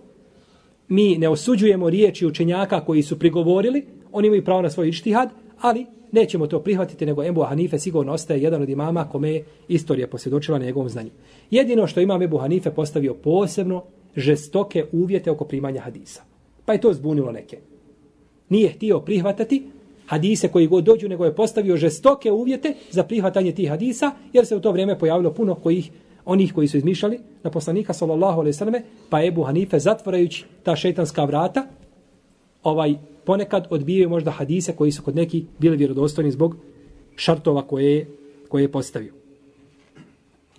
[0.88, 5.30] Mi ne osuđujemo riječi učenjaka koji su prigovorili, oni imaju pravo na svoj ištihad,
[5.62, 10.08] ali nećemo to prihvatiti, nego Ebu Hanife sigurno ostaje jedan od imama kome je istorija
[10.08, 11.10] posvjedočila na njegovom znanju.
[11.52, 13.84] Jedino što imam Ebu Hanife postavio posebno
[14.16, 16.22] žestoke uvjete oko primanja hadisa.
[16.66, 17.58] Pa je to zbunilo neke
[18.54, 19.64] nije htio prihvatati
[20.06, 24.56] hadise koji god dođu, nego je postavio žestoke uvjete za prihvatanje tih hadisa, jer se
[24.56, 25.92] u to vrijeme pojavilo puno kojih
[26.26, 30.76] onih koji su izmišljali na poslanika sallallahu alejhi ve selleme pa Ebu Hanife zatvarajući ta
[30.76, 31.68] šejtanska vrata
[32.64, 36.56] ovaj ponekad odbijaju možda hadise koji su kod neki bili vjerodostojni zbog
[37.16, 38.08] šartova koje
[38.50, 39.14] koje je postavio.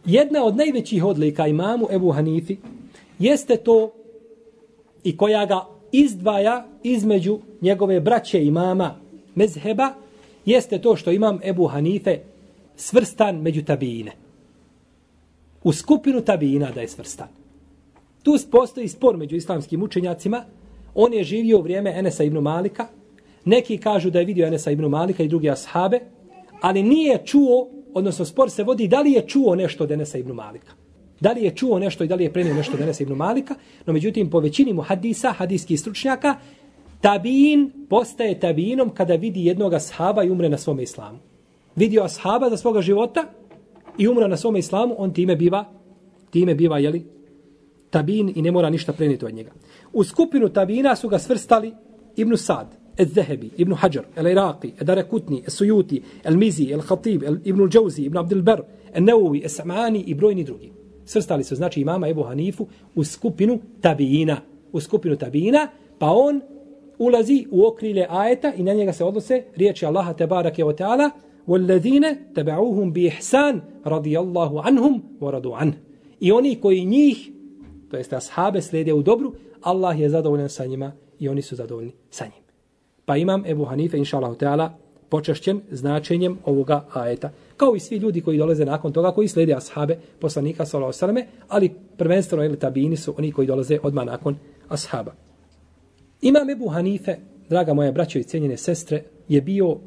[0.05, 2.57] Jedna od najvećih odlika imamu Ebu Hanifi
[3.19, 3.93] jeste to
[5.05, 8.97] i koja ga izdvaja između njegove braće imama
[9.35, 9.95] mezheba
[10.47, 12.19] jeste to što imam Ebu Hanife
[12.77, 14.13] svrstan među tabijine.
[15.63, 17.29] U skupinu tabijina da je svrstan.
[18.23, 20.45] Tu postoji spor među islamskim učenjacima.
[20.95, 22.87] On je živio u vrijeme Enesa ibn Malika.
[23.45, 26.01] Neki kažu da je vidio Enesa ibn Malika i drugi ashabe,
[26.61, 30.33] ali nije čuo, odnosno spor se vodi da li je čuo nešto od Enesa ibn
[30.33, 30.84] Malika.
[31.25, 33.55] Da li je čuo nešto i da li je prenio nešto od Enesa ibn Malika,
[33.87, 36.35] no međutim po većini mu hadisa, hadijskih stručnjaka,
[37.01, 41.19] Tabin postaje tabinom kada vidi jednog ashaba i umre na svom islamu.
[41.77, 43.25] Vidio ashaba za svoga života
[43.99, 45.65] i umre na svom islamu, on time biva,
[46.31, 47.05] time biva, jeli,
[47.91, 49.53] tabin i ne mora ništa prenijeti od njega.
[49.93, 51.73] U skupinu tabina su ga svrstali
[52.17, 56.81] Ibn Sad, El Zehebi, Ibn Hajar, El Iraqi, El Darekutni, El Sujuti, El Mizi, El
[56.81, 58.45] Khatib, El Ibn Džauzi, Ibn Abdel
[58.95, 63.60] El Neuvi, El Samani i brojni drugi Svrstali su, znači, imama Ebu Hanifu u skupinu
[63.82, 64.38] tabina.
[64.72, 65.68] U skupinu tabina,
[66.00, 66.42] pa on
[66.98, 71.10] ulazi u okrilje ajeta i na njega se odnose riječi Allaha tebarake wa ta'ala
[71.50, 75.74] وَالَّذِينَ تَبَعُوهُمْ بِإِحْسَانِ رَضِيَ اللَّهُ عَنْهُمْ وَرَضُوا عَنْهُ
[76.20, 77.32] I oni koji njih,
[77.92, 81.92] to jest ashabe, slijede u dobru, Allah je zadovoljan sa njima i oni su zadovoljni
[82.10, 82.44] sa njim.
[83.06, 84.78] Pa imam Ebu Hanife, inša Allah, teala,
[85.10, 87.32] počašćen značenjem ovoga ajeta.
[87.57, 90.99] Kao i svi ljudi koji dolaze nakon toga, koji slijede ashabe, poslanika, sallallahu
[91.49, 94.37] ali prvenstveno ili tabini su oni koji dolaze odmah nakon
[94.69, 95.15] ashaba.
[96.23, 97.17] Imam Ebu Hanife,
[97.49, 99.79] draga moja braćo i cijenjene sestre, je bio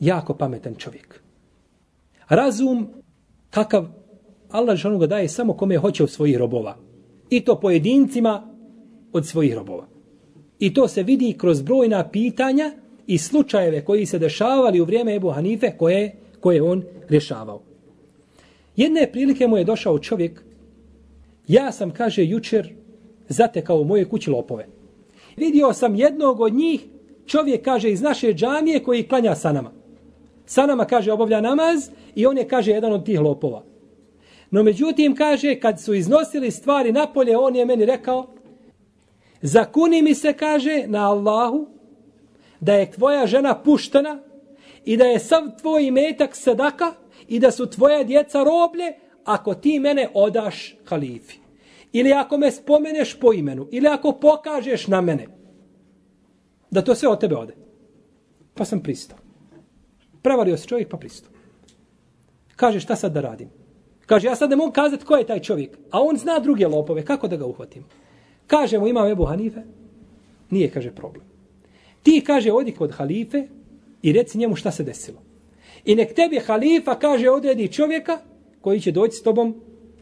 [0.00, 1.20] jako pametan čovjek.
[2.28, 2.88] Razum
[3.50, 3.86] kakav
[4.50, 6.76] Allah žanu ga daje samo kome hoće od svojih robova.
[7.30, 8.54] I to pojedincima
[9.12, 9.86] od svojih robova.
[10.58, 12.72] I to se vidi kroz brojna pitanja
[13.06, 17.62] i slučajeve koji se dešavali u vrijeme Ebu Hanife koje, koje on rješavao.
[18.76, 20.42] Jedne prilike mu je došao čovjek,
[21.48, 22.72] ja sam, kaže, jučer
[23.28, 24.66] zatekao u moje kući lopove.
[25.36, 26.80] Vidio sam jednog od njih,
[27.26, 29.72] čovjek kaže iz naše džamije koji klanja sa nama.
[30.46, 33.62] Sa nama, kaže, obavlja namaz i on je, kaže, jedan od tih lopova.
[34.50, 38.26] No međutim, kaže, kad su iznosili stvari napolje, on je meni rekao,
[39.42, 41.66] zakuni mi se, kaže, na Allahu,
[42.60, 44.18] da je tvoja žena puštena
[44.84, 46.92] i da je sav tvoj metak sadaka
[47.28, 48.92] i da su tvoja djeca roblje
[49.24, 51.36] ako ti mene odaš halifi.
[51.92, 53.68] Ili ako me spomeneš po imenu.
[53.70, 55.26] Ili ako pokažeš na mene.
[56.70, 57.54] Da to sve od tebe ode.
[58.54, 59.18] Pa sam pristao.
[60.22, 61.32] Prevario se čovjek pa pristao.
[62.56, 63.48] Kaže šta sad da radim?
[64.06, 65.78] Kaže ja sad ne mogu kazati ko je taj čovjek.
[65.90, 67.04] A on zna druge lopove.
[67.04, 67.84] Kako da ga uhvatim?
[68.46, 69.62] Kaže mu imam Ebu Hanife.
[70.50, 71.24] Nije kaže problem.
[72.02, 73.46] Ti kaže odi kod halife
[74.02, 75.18] i reci njemu šta se desilo.
[75.84, 78.18] I nek tebi halifa kaže odredi čovjeka
[78.60, 79.54] koji će doći s tobom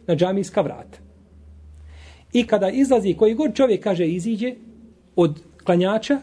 [0.06, 0.98] na džamijska vrata.
[2.32, 4.54] I kada izlazi koji god čovjek kaže iziđe
[5.16, 6.20] od klanjača,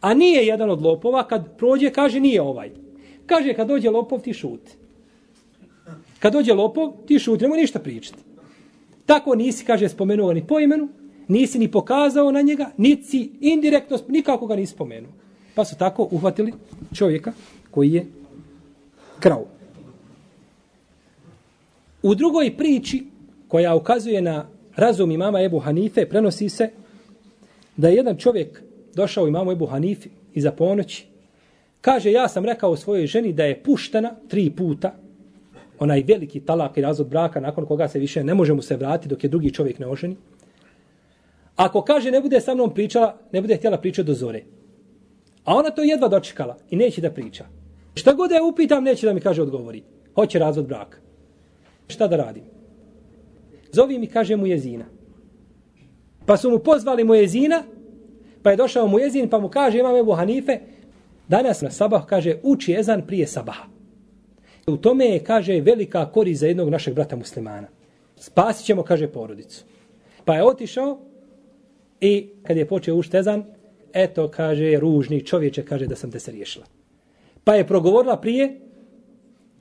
[0.00, 2.70] a nije jedan od lopova, kad prođe kaže nije ovaj.
[3.26, 4.72] Kaže kad dođe lopov ti šuti.
[6.18, 8.18] Kad dođe lopov ti šuti, nemoj ništa pričati.
[9.06, 10.88] Tako nisi, kaže, spomenuo ni po imenu,
[11.28, 15.12] nisi ni pokazao na njega, nisi indirektno, nikako ga nisi spomenuo.
[15.56, 16.52] Pa su tako uhvatili
[16.94, 17.32] čovjeka
[17.70, 18.06] koji je
[19.20, 19.44] krao.
[22.02, 23.06] U drugoj priči
[23.48, 26.70] koja ukazuje na razum imama Ebu Hanife prenosi se
[27.76, 28.62] da je jedan čovjek
[28.94, 31.06] došao imamu Ebu Hanifi iza ponoći.
[31.80, 34.94] Kaže, ja sam rekao svojoj ženi da je puštena tri puta,
[35.78, 39.08] onaj veliki talak i razvod braka nakon koga se više ne može mu se vratiti
[39.08, 40.16] dok je drugi čovjek ne oženi.
[41.56, 44.42] Ako kaže ne bude sa mnom pričala, ne bude htjela pričati do zore.
[45.46, 47.44] A ona to jedva dočekala i neće da priča.
[47.94, 49.82] Šta god da je upitam, neće da mi kaže odgovori.
[50.14, 50.98] Hoće razvod braka.
[51.88, 52.42] Šta da radim?
[53.72, 54.84] Zovi mi, kaže mu jezina.
[56.26, 57.62] Pa su mu pozvali mu jezina,
[58.42, 60.58] pa je došao mu jezin, pa mu kaže, imam Ebu Hanife,
[61.28, 63.64] danas na sabah, kaže, uči jezan prije sabaha.
[64.66, 67.68] U tome je, kaže, velika korist za jednog našeg brata muslimana.
[68.16, 69.64] Spasit ćemo, kaže, porodicu.
[70.24, 70.98] Pa je otišao
[72.00, 73.44] i kad je počeo uštezan,
[73.96, 76.66] eto, kaže, ružni čovječe, kaže, da sam te se riješila.
[77.44, 78.60] Pa je progovorila prije,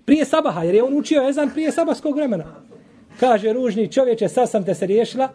[0.06, 2.45] prije sabaha, jer je on učio ezan prije sabahskog vremena.
[3.19, 5.30] Kaže, ružni čovječe, sad sam te se riješila,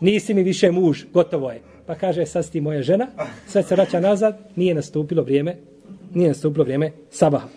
[0.00, 1.60] nisi mi više muž, gotovo je.
[1.86, 3.06] Pa kaže, sad ti moja žena,
[3.46, 5.56] sad se vraća nazad, nije nastupilo vrijeme,
[6.14, 7.48] nije nastupilo vrijeme sabaha.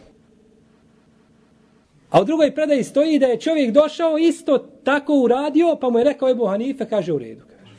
[2.10, 6.04] A u drugoj predaji stoji da je čovjek došao isto tako uradio, pa mu je
[6.04, 7.42] rekao Ebu Hanife, kaže u redu.
[7.50, 7.74] Kaže.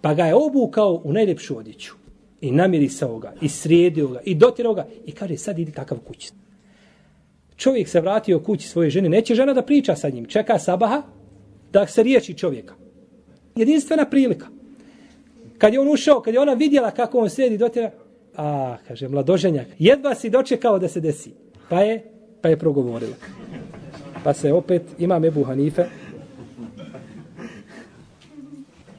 [0.00, 2.01] Pa ga je obukao u najljepšu odjeću
[2.42, 6.32] i namirisao ga, i srijedio ga, i dotirao ga, i kaže, sad idi takav kući.
[7.56, 11.02] Čovjek se vratio kući svoje žene, neće žena da priča sa njim, čeka sabaha,
[11.72, 12.74] da se riječi čovjeka.
[13.56, 14.46] Jedinstvena prilika.
[15.58, 17.90] Kad je on ušao, kad je ona vidjela kako on sredi dotira,
[18.36, 21.30] a, kaže, mladoženjak, jedva si dočekao da se desi.
[21.68, 22.02] Pa je,
[22.40, 23.14] pa je progovorila.
[24.24, 25.84] Pa se opet, ima Ebu Hanife,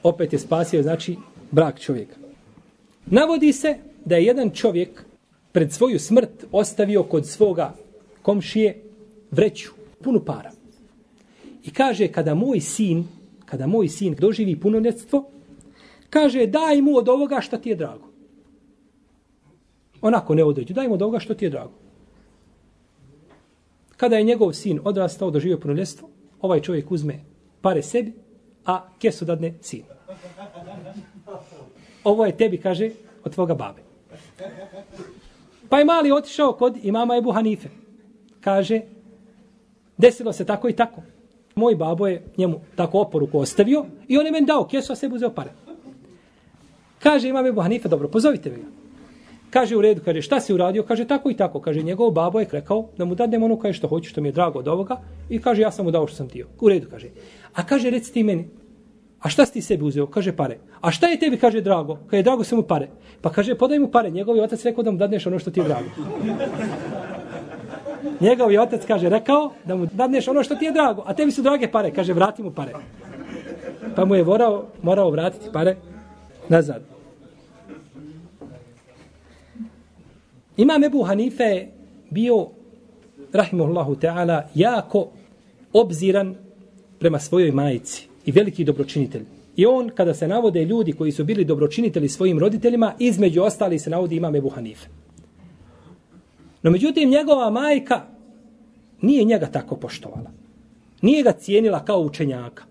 [0.04, 1.16] opet je spasio, znači,
[1.52, 2.23] brak čovjeka.
[3.06, 5.06] Navodi se da je jedan čovjek
[5.52, 7.74] pred svoju smrt ostavio kod svoga
[8.22, 8.84] komšije
[9.32, 10.52] vreću, punu para.
[11.64, 13.08] I kaže, kada moj sin,
[13.46, 15.30] kada moj sin doživi punoljetstvo,
[16.10, 18.10] kaže, daj mu od ovoga što ti je drago.
[20.02, 21.74] Onako ne određu, daj mu od ovoga što ti je drago.
[23.98, 26.10] Kada je njegov sin odrastao, doživio punoljetstvo,
[26.42, 27.20] ovaj čovjek uzme
[27.62, 28.14] pare sebi,
[28.66, 29.84] a kesu dadne sinu.
[32.04, 32.90] Ovo je tebi, kaže,
[33.24, 33.82] od tvoga babe.
[35.70, 37.70] Pa je mali otišao kod imama Ebu Hanife.
[38.42, 38.82] Kaže,
[39.98, 41.02] desilo se tako i tako.
[41.56, 45.16] Moj babo je njemu tako oporuku ostavio i on je meni dao kesu, a sebi
[45.16, 45.52] uzeo pare.
[47.00, 48.66] Kaže imam Ebu Hanife, dobro, pozovite me ga.
[49.50, 50.84] Kaže u redu, kaže šta si uradio?
[50.84, 51.60] Kaže tako i tako.
[51.62, 54.32] Kaže njegov babo je rekao da mu dadnem ono kaže što hoće, što mi je
[54.32, 54.98] drago od ovoga.
[55.30, 56.48] I kaže ja sam mu dao što sam tio.
[56.62, 57.10] U redu, kaže.
[57.54, 58.48] A kaže reci ti meni,
[59.24, 60.08] a šta si ti sebi uzeo?
[60.08, 60.58] Kaže pare.
[60.82, 61.98] A šta je tebi, kaže drago?
[62.12, 62.90] Kaže drago su mu pare.
[63.22, 64.12] Pa kaže podaj mu pare.
[64.12, 65.90] Njegov otac rekao da mu dadneš ono što ti je drago.
[68.20, 71.04] Njegov otac kaže rekao da mu dadneš ono što ti je drago.
[71.06, 71.92] A tebi su drage pare.
[71.92, 72.74] Kaže vrati mu pare.
[73.96, 75.76] Pa mu je morao, morao vratiti pare
[76.50, 76.84] nazad.
[80.58, 81.68] Imam Ebu Hanife
[82.10, 82.48] bio,
[83.34, 85.08] rahimahullahu ta'ala, jako
[85.74, 86.36] obziran
[87.00, 89.24] prema svojoj majici i veliki dobročinitelj.
[89.56, 93.90] I on, kada se navode ljudi koji su bili dobročinitelji svojim roditeljima, između ostali se
[93.90, 94.88] navodi imam Ebu Hanife.
[96.64, 98.02] No međutim, njegova majka
[99.02, 100.32] nije njega tako poštovala.
[101.02, 102.64] Nije ga cijenila kao učenjaka.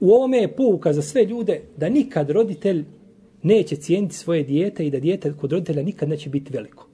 [0.00, 2.84] U ovome je pouka za sve ljude da nikad roditelj
[3.42, 6.88] neće cijeniti svoje dijete i da dijete kod roditelja nikad neće biti veliko.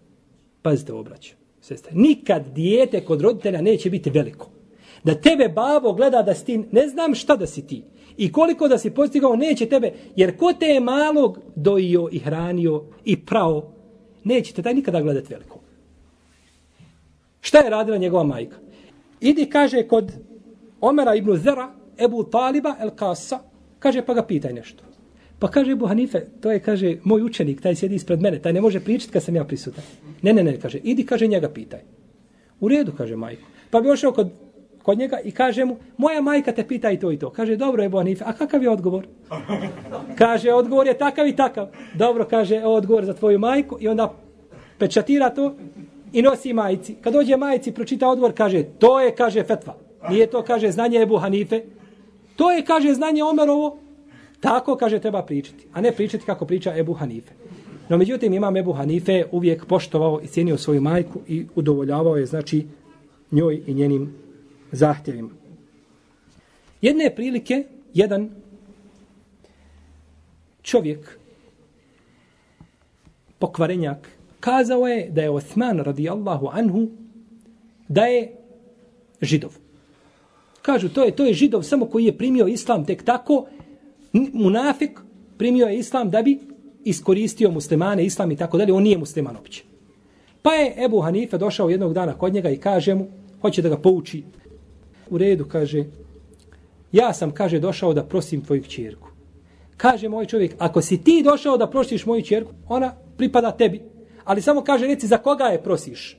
[0.62, 1.34] Pazite obraću.
[1.60, 1.92] Sestre.
[1.94, 4.53] Nikad dijete kod roditelja neće biti veliko.
[5.04, 7.82] Da tebe babo gleda da si ti, ne znam šta da si ti.
[8.16, 9.92] I koliko da si postigao, neće tebe.
[10.16, 13.72] Jer ko te je malog dojio i hranio i prao,
[14.24, 15.60] neće te taj nikada gledat veliko.
[17.40, 18.56] Šta je radila njegova majka?
[19.20, 20.12] Idi, kaže, kod
[20.80, 23.38] Omera ibn Zera, Ebu Taliba el Kasa,
[23.78, 24.84] kaže, pa ga pitaj nešto.
[25.38, 28.60] Pa kaže Ebu Hanife, to je, kaže, moj učenik, taj sjedi ispred mene, taj ne
[28.60, 29.84] može pričati kad sam ja prisutan.
[30.22, 31.80] Ne, ne, ne, kaže, idi, kaže, njega pitaj.
[32.60, 33.42] U redu, kaže majko.
[33.70, 34.30] Pa bi ošao kod,
[34.84, 37.30] kod njega i kaže mu, moja majka te pita i to i to.
[37.30, 39.06] Kaže, dobro, Ebu Hanife, a kakav je odgovor?
[40.18, 41.68] Kaže, odgovor je takav i takav.
[41.94, 44.12] Dobro, kaže, odgovor za tvoju majku i onda
[44.78, 45.54] pečatira to
[46.12, 46.94] i nosi majici.
[47.00, 49.74] Kad dođe majici, pročita odgovor, kaže, to je, kaže, fetva.
[50.10, 51.62] Nije to, kaže, znanje Ebu Hanife.
[52.36, 53.78] To je, kaže, znanje Omerovo,
[54.44, 57.32] Tako, kaže, treba pričati, a ne pričati kako priča Ebu Hanife.
[57.88, 62.66] No, međutim, imam Ebu Hanife uvijek poštovao i cijenio svoju majku i udovoljavao je, znači,
[63.30, 64.12] njoj i njenim
[64.74, 65.30] zahtjevima.
[66.82, 67.64] Jedne prilike,
[67.94, 68.30] jedan
[70.62, 71.18] čovjek,
[73.38, 74.08] pokvarenjak,
[74.40, 76.88] kazao je da je Osman radijallahu anhu
[77.88, 78.32] da je
[79.20, 79.56] židov.
[80.62, 83.46] Kažu, to je to je židov samo koji je primio islam tek tako
[84.12, 85.00] munafik
[85.38, 86.38] primio je islam da bi
[86.84, 89.64] iskoristio muslimane, islam i tako dalje, on nije musliman opće.
[90.42, 93.06] Pa je Ebu Hanife došao jednog dana kod njega i kaže mu,
[93.40, 94.22] hoće da ga pouči.
[95.10, 95.84] U redu, kaže,
[96.92, 99.08] ja sam, kaže, došao da prosim tvoju čerku.
[99.76, 103.82] Kaže moj čovjek, ako si ti došao da prosiš moju čerku, ona pripada tebi.
[104.24, 106.18] Ali samo kaže, reci, za koga je prosiš?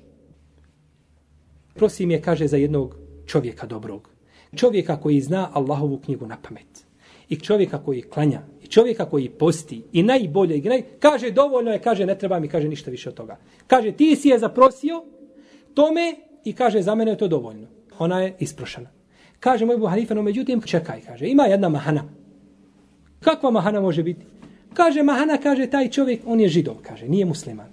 [1.74, 4.10] Prosim je, kaže, za jednog čovjeka dobrog.
[4.56, 6.86] Čovjeka koji zna Allahovu knjigu na pamet
[7.30, 10.84] i čovjeka koji klanja, i čovjeka koji posti, i najbolje, i naj...
[11.00, 13.38] kaže dovoljno je, kaže ne treba mi, kaže ništa više od toga.
[13.68, 15.04] Kaže ti si je zaprosio
[15.74, 17.68] tome i kaže za mene je to dovoljno.
[18.00, 18.90] Ona je isprošana.
[19.40, 22.04] Kaže moj Buharife, no međutim, čekaj, kaže, ima jedna mahana.
[23.20, 24.26] Kakva mahana može biti?
[24.74, 27.68] Kaže, mahana, kaže, taj čovjek, on je židov, kaže, nije musliman.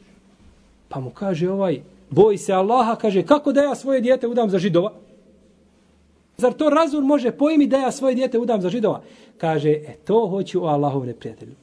[0.88, 4.58] Pa mu kaže ovaj, boj se Allaha, kaže, kako da ja svoje dijete udam za
[4.58, 4.92] židova?
[6.36, 9.02] Zar to razum može pojmi da ja svoje dijete udam za židova?
[9.38, 11.54] Kaže, e to hoću o Allahov neprijatelju.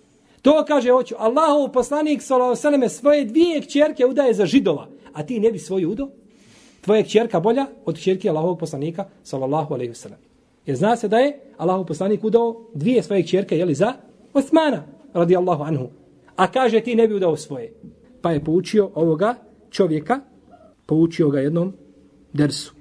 [0.41, 1.15] To kaže, hoću.
[1.17, 4.87] Allahov poslanik, sallallahu svoje dvije kćerke udaje za židova.
[5.13, 6.07] A ti ne bi svoju udo?
[6.89, 10.17] Tvoja kćerka bolja od kćerke Allahovog poslanika, sallallahu alaihi wasallam.
[10.65, 13.93] Jer zna se da je Allahov poslanik udao dvije svoje kćerke, jeli za?
[14.33, 14.83] Osmana,
[15.13, 15.87] radi Allahu anhu.
[16.35, 17.73] A kaže, ti ne bi udao svoje.
[18.21, 19.35] Pa je poučio ovoga
[19.69, 20.19] čovjeka,
[20.85, 21.73] poučio ga jednom
[22.33, 22.73] dersu.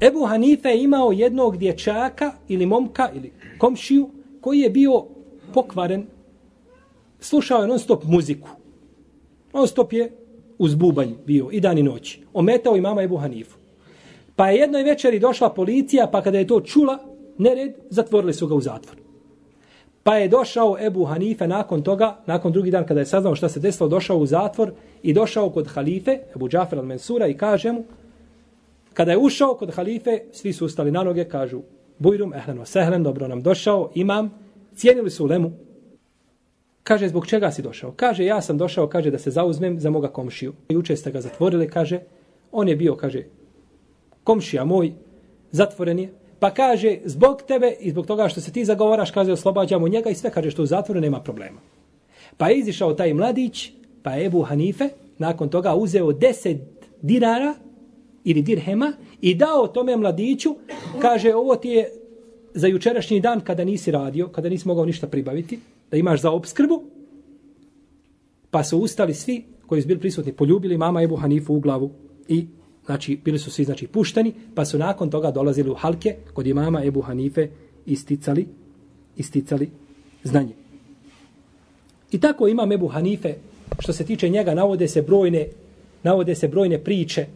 [0.00, 4.10] Ebu Hanife je imao jednog dječaka ili momka ili komšiju
[4.40, 5.04] koji je bio
[5.54, 6.06] pokvaren.
[7.20, 8.48] Slušao je non stop muziku.
[9.52, 10.25] Non stop je
[10.58, 12.18] uz bubanj bio i dan i noć.
[12.32, 13.58] Ometao i mama Ebu Hanifu.
[14.36, 16.98] Pa je jednoj večeri došla policija pa kada je to čula,
[17.38, 18.96] nered, zatvorili su ga u zatvor.
[20.02, 23.60] Pa je došao Ebu Hanife nakon toga, nakon drugi dan kada je saznao šta se
[23.60, 27.84] desilo, došao u zatvor i došao kod halife, Ebu Džafer al-Mensura i kaže mu,
[28.96, 31.60] Kada je ušao kod halife, svi su ustali na noge, kažu,
[31.98, 34.30] bujrum, ehlen sehlen, dobro nam došao, imam,
[34.74, 35.52] cijenili su lemu.
[36.86, 37.92] Kaže, zbog čega si došao?
[37.96, 40.52] Kaže, ja sam došao, kaže, da se zauzmem za moga komšiju.
[40.68, 42.00] Juče ste ga zatvorili, kaže,
[42.52, 43.24] on je bio, kaže,
[44.24, 44.92] komšija moj,
[45.50, 49.88] zatvoren je, Pa kaže, zbog tebe i zbog toga što se ti zagovaraš, kaže, oslobađamo
[49.88, 51.60] njega i sve kaže što u zatvoru nema problema.
[52.36, 53.72] Pa je izišao taj mladić,
[54.02, 56.60] pa je Ebu Hanife, nakon toga uzeo deset
[57.02, 57.54] dinara
[58.24, 60.56] ili dirhema i dao tome mladiću,
[61.00, 61.90] kaže, ovo ti je
[62.54, 65.58] za jučerašnji dan kada nisi radio, kada nisi mogao ništa pribaviti,
[65.90, 66.82] da imaš za obskrbu,
[68.50, 71.90] pa su ustali svi koji su bili prisutni, poljubili mama Ebu Hanifu u glavu
[72.28, 72.46] i
[72.86, 76.84] znači bili su svi znači pušteni, pa su nakon toga dolazili u halke kod imama
[76.84, 77.48] Ebu Hanife
[77.86, 78.46] isticali,
[79.16, 79.70] isticali
[80.24, 80.54] znanje.
[82.10, 83.34] I tako imam Ebu Hanife,
[83.78, 85.48] što se tiče njega, navode se brojne,
[86.02, 87.26] navode se brojne priče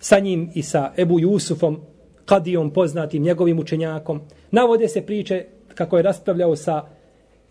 [0.00, 1.78] sa njim i sa Ebu Jusufom,
[2.24, 4.20] kadijom poznatim, njegovim učenjakom.
[4.50, 6.95] Navode se priče kako je raspravljao sa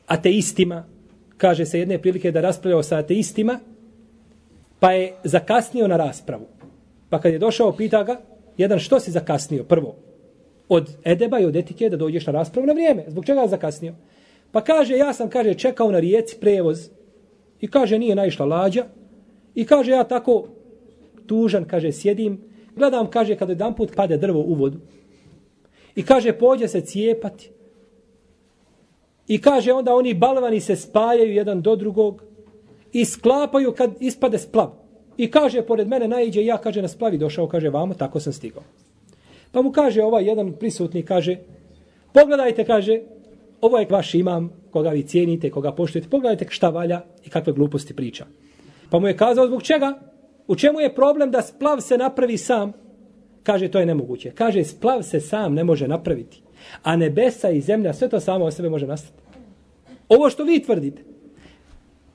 [0.07, 0.83] ateistima,
[1.37, 3.59] kaže se jedne prilike da raspravljao sa ateistima,
[4.79, 6.45] pa je zakasnio na raspravu.
[7.09, 8.21] Pa kad je došao, pita ga,
[8.57, 9.95] jedan, što si zakasnio prvo?
[10.69, 13.03] Od edeba i od etike da dođeš na raspravu na vrijeme.
[13.07, 13.93] Zbog čega je zakasnio?
[14.51, 16.89] Pa kaže, ja sam, kaže, čekao na rijeci prevoz.
[17.61, 18.85] I kaže, nije naišla lađa.
[19.55, 20.47] I kaže, ja tako
[21.27, 22.41] tužan, kaže, sjedim.
[22.75, 24.79] Gledam, kaže, kada jedan put pade drvo u vodu.
[25.95, 27.49] I kaže, pođe se cijepati.
[29.27, 32.23] I kaže, onda oni balvani se spajaju jedan do drugog
[32.93, 34.71] i sklapaju kad ispade splav.
[35.17, 38.63] I kaže, pored mene najđe, ja, kaže, na splavi došao, kaže, vamo, tako sam stigao.
[39.51, 41.37] Pa mu kaže, ovaj jedan prisutni, kaže,
[42.13, 42.99] pogledajte, kaže,
[43.61, 47.95] ovo je vaš imam, koga vi cijenite, koga poštujete, pogledajte šta valja i kakve gluposti
[47.95, 48.25] priča.
[48.89, 49.99] Pa mu je kazao, zbog čega?
[50.47, 52.73] U čemu je problem da splav se napravi sam?
[53.43, 54.31] Kaže, to je nemoguće.
[54.31, 56.41] Kaže, splav se sam ne može napraviti.
[56.83, 59.23] A nebesa i zemlja, sve to samo o sebe može nastati.
[60.09, 61.01] Ovo što vi tvrdite.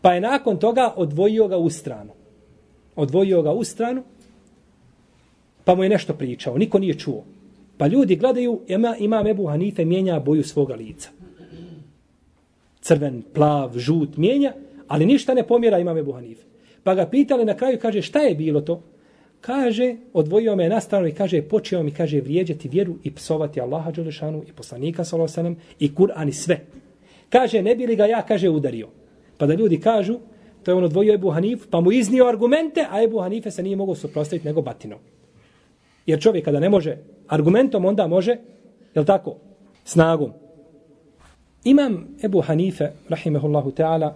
[0.03, 2.21] Pa je nakon toga odvojio ga u stranu
[2.97, 4.03] odvojio ga u stranu,
[5.65, 7.25] pa mu je nešto pričao, niko nije čuo.
[7.79, 11.09] Pa ljudi gledaju, ima, ima Ebu Hanife mijenja boju svoga lica.
[12.81, 14.53] Crven, plav, žut, mijenja,
[14.89, 16.43] ali ništa ne pomjera ima Ebu Hanife.
[16.85, 18.83] Pa ga pitali na kraju, kaže, šta je bilo to?
[19.41, 23.91] Kaže, odvojio me na stranu i kaže, počeo mi, kaže, vrijeđati vjeru i psovati Allaha
[23.91, 26.61] Đelešanu i poslanika Salosanem i Kur'an i sve.
[27.29, 28.89] Kaže, ne bi li ga ja, kaže, udario.
[29.39, 30.19] Pa da ljudi kažu,
[30.63, 33.77] To je on odvojio Ebu Hanif, pa mu iznio argumente, a Ebu Hanife se nije
[33.77, 34.99] mogao suprostaviti nego batinom.
[36.07, 36.97] Jer čovjek kada ne može
[37.29, 38.37] argumentom, onda može,
[38.95, 39.37] je tako,
[39.85, 40.33] snagom.
[41.65, 44.13] Imam Ebu Hanife, rahimehullahu ta'ala,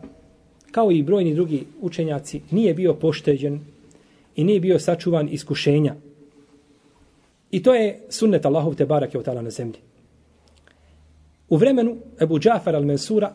[0.70, 3.60] kao i brojni drugi učenjaci, nije bio pošteđen
[4.36, 5.94] i nije bio sačuvan iskušenja.
[7.50, 9.78] I to je sunnet Allahov te barake otala na zemlji.
[11.48, 13.28] U vremenu Ebu Džafar al-Mensura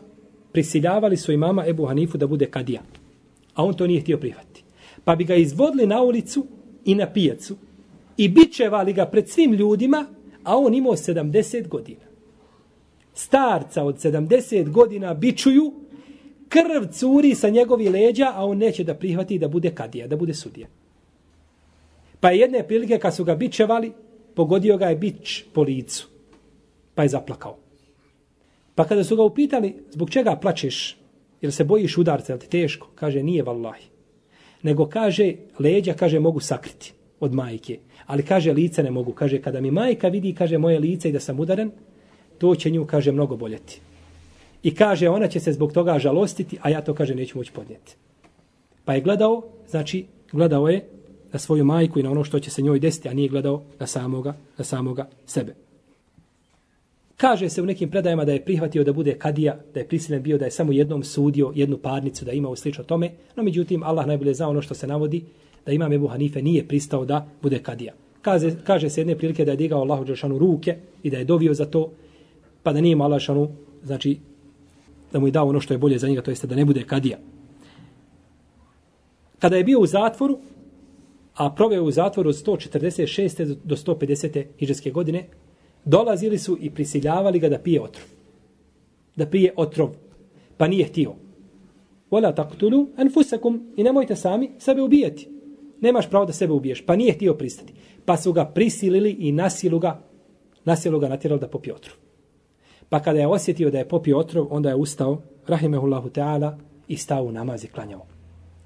[0.52, 2.82] prisiljavali su imama Ebu Hanifu da bude kadija
[3.54, 4.62] a on to nije htio prihvatiti.
[5.04, 6.46] Pa bi ga izvodili na ulicu
[6.84, 7.56] i na pijacu
[8.16, 10.06] i bičevali ga pred svim ljudima,
[10.42, 12.00] a on imao 70 godina.
[13.14, 15.72] Starca od 70 godina bičuju,
[16.48, 20.34] krv curi sa njegovi leđa, a on neće da prihvati da bude kadija, da bude
[20.34, 20.66] sudija.
[22.20, 23.92] Pa je jedne prilike kad su ga bičevali,
[24.34, 26.08] pogodio ga je bić po licu.
[26.94, 27.56] Pa je zaplakao.
[28.74, 30.96] Pa kada su ga upitali, zbog čega plačeš,
[31.40, 32.88] jer se bojiš udarca, jel ti teško?
[32.94, 33.84] Kaže, nije vallahi.
[34.62, 37.78] Nego kaže, leđa, kaže, mogu sakriti od majke.
[38.06, 39.12] Ali kaže, lice ne mogu.
[39.12, 41.70] Kaže, kada mi majka vidi, kaže, moje lice i da sam udaren,
[42.38, 43.80] to će nju, kaže, mnogo boljeti.
[44.62, 47.96] I kaže, ona će se zbog toga žalostiti, a ja to, kaže, neću moći podnijeti.
[48.84, 50.88] Pa je gledao, znači, gledao je
[51.32, 53.86] na svoju majku i na ono što će se njoj desiti, a nije gledao na
[53.86, 55.54] samoga, na samoga sebe.
[57.16, 60.38] Kaže se u nekim predajama da je prihvatio da bude kadija, da je prisilen bio
[60.38, 64.06] da je samo jednom sudio jednu parnicu da ima u slično tome, no međutim Allah
[64.06, 65.24] najbolje zna ono što se navodi
[65.66, 67.92] da imam Ebu Hanife nije pristao da bude kadija.
[68.22, 71.54] Kaže, kaže se jedne prilike da je digao Allahu Đelšanu ruke i da je dovio
[71.54, 71.90] za to,
[72.62, 73.48] pa da nije imao Allahu
[73.84, 74.18] znači
[75.12, 76.82] da mu je dao ono što je bolje za njega, to jeste da ne bude
[76.82, 77.18] kadija.
[79.38, 80.38] Kada je bio u zatvoru,
[81.40, 83.56] a proveo u zatvoru od 146.
[83.64, 84.44] do 150.
[84.58, 85.28] hiđarske godine,
[85.84, 88.06] dolazili su i prisiljavali ga da pije otrov.
[89.16, 89.90] Da pije otrov.
[90.56, 91.14] Pa nije htio.
[92.10, 95.28] Vola taktulu anfusakum i nemojte sami sebe ubijati.
[95.80, 96.86] Nemaš pravo da sebe ubiješ.
[96.86, 97.72] Pa nije htio pristati.
[98.04, 100.02] Pa su ga prisilili i nasilu ga,
[100.64, 101.96] nasilu ga natjerali da popije otrov.
[102.88, 107.24] Pa kada je osjetio da je popio otrov, onda je ustao, rahimehullahu ta'ala, i stao
[107.24, 108.06] u namaz i klanjao.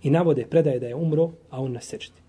[0.03, 2.24] I navode predaje da je umro, a on na sečti.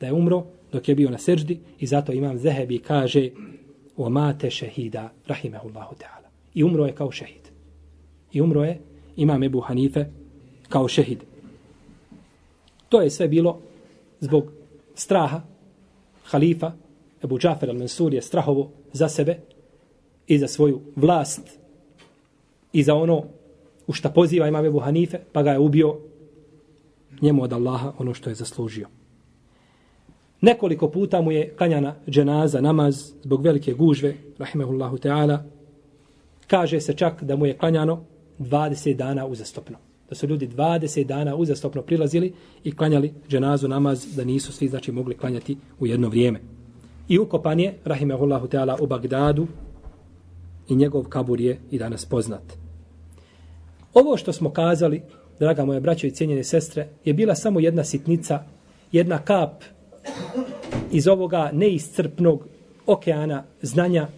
[0.00, 3.30] Da je umro dok je bio na seđdi i zato imam Zehebi kaže
[3.96, 6.28] wa mate šehida, rahimehullahu ta'ala.
[6.54, 7.48] I umro je kao šehid.
[8.32, 8.80] I umro je
[9.16, 10.06] imam Ebu Hanife
[10.68, 11.18] kao šehid.
[12.88, 13.60] To je sve bilo
[14.20, 14.52] zbog
[14.94, 15.42] straha
[16.24, 16.72] halifa
[17.24, 19.38] Ebu Džafer al-Mansur je strahovo za sebe
[20.26, 21.58] i za svoju vlast
[22.72, 23.24] i za ono
[23.86, 25.98] u šta poziva imam Ebu Hanife, pa ga je ubio
[27.20, 28.88] njemu od Allaha ono što je zaslužio.
[30.40, 35.38] Nekoliko puta mu je kanjana dženaza, namaz, zbog velike gužve, rahimehullahu ta'ala,
[36.46, 38.04] kaže se čak da mu je klanjano
[38.38, 39.76] 20 dana uzastopno.
[40.08, 42.32] Da su ljudi 20 dana uzastopno prilazili
[42.64, 46.40] i klanjali dženazu namaz, da nisu svi znači mogli klanjati u jedno vrijeme.
[47.08, 49.46] I ukopan je, rahimehullahu ta'ala, u Bagdadu
[50.68, 52.42] i njegov kabur je i danas poznat.
[53.94, 55.02] Ovo što smo kazali,
[55.38, 58.44] draga moje braćo i cijenjene sestre, je bila samo jedna sitnica,
[58.92, 59.62] jedna kap
[60.92, 62.46] iz ovoga neiscrpnog
[62.86, 64.08] okeana znanja,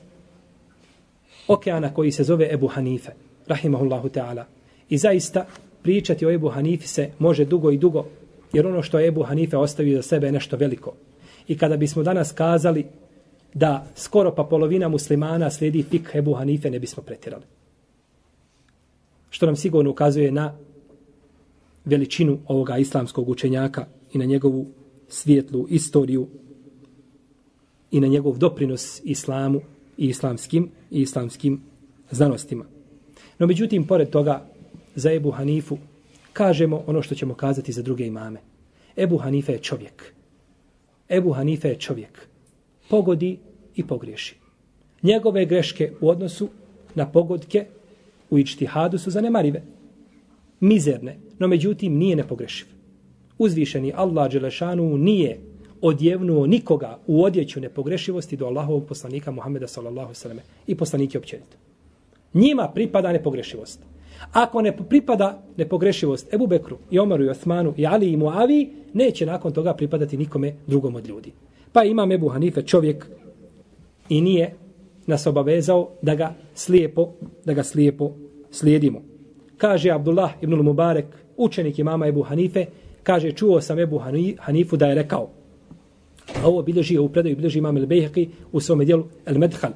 [1.48, 3.12] okeana koji se zove Ebu Hanife,
[3.46, 4.44] rahimahullahu ta'ala.
[4.88, 5.46] I zaista
[5.82, 8.04] pričati o Ebu Hanifi se može dugo i dugo,
[8.52, 10.92] jer ono što je Ebu Hanife ostavio za sebe je nešto veliko.
[11.48, 12.86] I kada bismo danas kazali
[13.54, 17.42] da skoro pa polovina muslimana slijedi fik Ebu Hanife, ne bismo pretirali.
[19.30, 20.54] Što nam sigurno ukazuje na
[21.84, 24.66] veličinu ovoga islamskog učenjaka i na njegovu
[25.12, 26.28] svijetlu istoriju
[27.90, 29.60] i na njegov doprinos islamu
[29.98, 31.60] i islamskim i islamskim
[32.10, 32.64] znanostima.
[33.38, 34.46] No međutim, pored toga,
[34.94, 35.78] za Ebu Hanifu
[36.32, 38.40] kažemo ono što ćemo kazati za druge imame.
[38.96, 40.14] Ebu Hanife je čovjek.
[41.08, 42.28] Ebu Hanife je čovjek.
[42.88, 43.38] Pogodi
[43.76, 44.36] i pogriješi.
[45.02, 46.48] Njegove greške u odnosu
[46.94, 47.66] na pogodke
[48.30, 49.62] u ičtihadu su zanemarive.
[50.60, 52.79] Mizerne, no međutim nije nepogrešiv.
[53.40, 55.40] Uzvišeni Allah Đelešanu nije
[55.80, 61.56] odjevnuo nikoga u odjeću nepogrešivosti do Allahovog poslanika Muhammeda sallallahu sallam i poslanike općenito.
[62.34, 63.80] Njima pripada nepogrešivost.
[64.32, 69.26] Ako ne pripada nepogrešivost Ebu Bekru i Omaru i Osmanu i Ali i Muavi, neće
[69.26, 71.32] nakon toga pripadati nikome drugom od ljudi.
[71.72, 73.06] Pa ima Ebu Hanife čovjek
[74.08, 74.54] i nije
[75.06, 77.08] nas obavezao da ga slijepo,
[77.44, 78.12] da ga slijepo
[78.50, 79.02] slijedimo.
[79.56, 82.66] Kaže Abdullah ibn Mubarek, učenik imama Ebu Hanife,
[83.02, 84.00] kaže čuo sam Ebu
[84.38, 85.28] Hanifu da je rekao,
[86.42, 89.70] a ovo bilježi u predaju, bilježi imam El Bejheqi u svome dijelu El Medhal.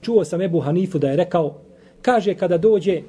[0.00, 1.60] Čuo sam Ebu Hanifu da je rekao,
[2.02, 3.02] kaže kada dođe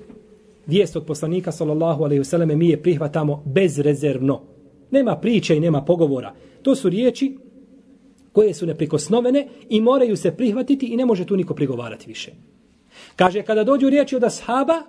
[0.68, 4.42] vijest od poslanika sallallahu alaihi vseleme mi je prihvatamo bezrezervno.
[4.92, 6.34] Nema priče i nema pogovora.
[6.62, 7.38] To su riječi
[8.32, 12.32] koje su neprikosnovene i moraju se prihvatiti i ne može tu niko prigovarati više.
[13.16, 14.82] Kaže, kada dođu riječi od ashaba,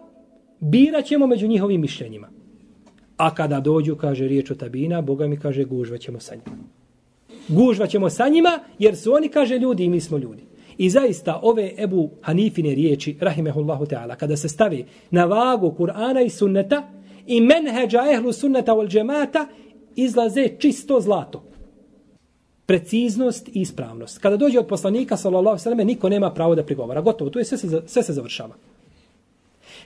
[0.61, 2.29] birat ćemo među njihovim mišljenjima.
[3.17, 6.57] A kada dođu, kaže, riječ o tabina, Boga mi kaže, gužva ćemo sa njima.
[7.49, 10.43] Gužva ćemo sa njima, jer su oni, kaže, ljudi i mi smo ljudi.
[10.79, 16.31] I zaista ove Ebu Hanifine riječi, rahimehullahu ta'ala, kada se stavi na vagu Kur'ana i
[16.31, 16.91] sunneta
[17.27, 19.47] i menheđa ehlu sunneta wal džemata,
[19.97, 21.43] izlaze čisto zlato.
[22.67, 24.19] Preciznost i ispravnost.
[24.19, 27.01] Kada dođe od poslanika, sallallahu sallam, niko nema pravo da prigovara.
[27.01, 28.55] Gotovo, tu je sve se, sve se završava.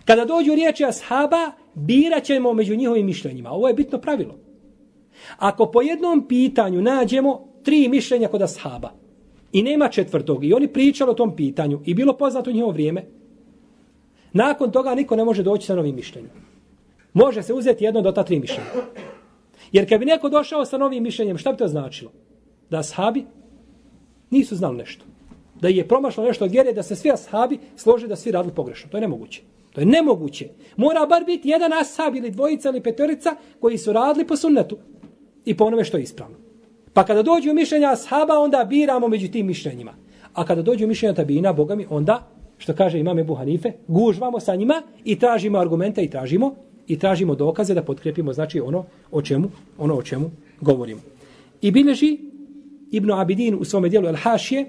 [0.04, 3.50] Kada dođu riječi ashaba, birat ćemo među njihovim mišljenjima.
[3.50, 4.38] Ovo je bitno pravilo.
[5.36, 8.90] Ako po jednom pitanju nađemo tri mišljenja kod ashaba,
[9.52, 10.44] I nema četvrtog.
[10.44, 11.80] I oni pričali o tom pitanju.
[11.84, 13.04] I bilo poznato u njihovo vrijeme.
[14.32, 16.30] Nakon toga niko ne može doći sa novim mišljenjem.
[17.12, 18.70] Može se uzeti jedno do ta tri mišljenja.
[19.72, 22.12] Jer kad bi neko došao sa novim mišljenjem, šta bi to značilo?
[22.70, 23.24] Da ashabi
[24.30, 25.04] nisu znali nešto.
[25.60, 28.90] Da je promašlo nešto od vjere, da se svi ashabi slože da svi radili pogrešno.
[28.90, 29.42] To je nemoguće.
[29.80, 30.48] To je nemoguće.
[30.76, 34.76] Mora bar biti jedan ashab ili dvojica ili petorica koji su radili po sunnetu
[35.44, 36.36] i po onome što je ispravno.
[36.92, 39.94] Pa kada dođu mišljenja ashaba, onda biramo među tim mišljenjima.
[40.34, 42.28] A kada dođu mišljenja tabina, Boga mi, onda,
[42.58, 46.54] što kaže imam Ebu Hanife, gužvamo sa njima i tražimo argumente i tražimo
[46.86, 51.00] i tražimo dokaze da potkrepimo znači ono o čemu ono o čemu govorimo.
[51.62, 52.18] I bilježi
[52.90, 54.66] Ibn Abidin u svome dijelu El Hašije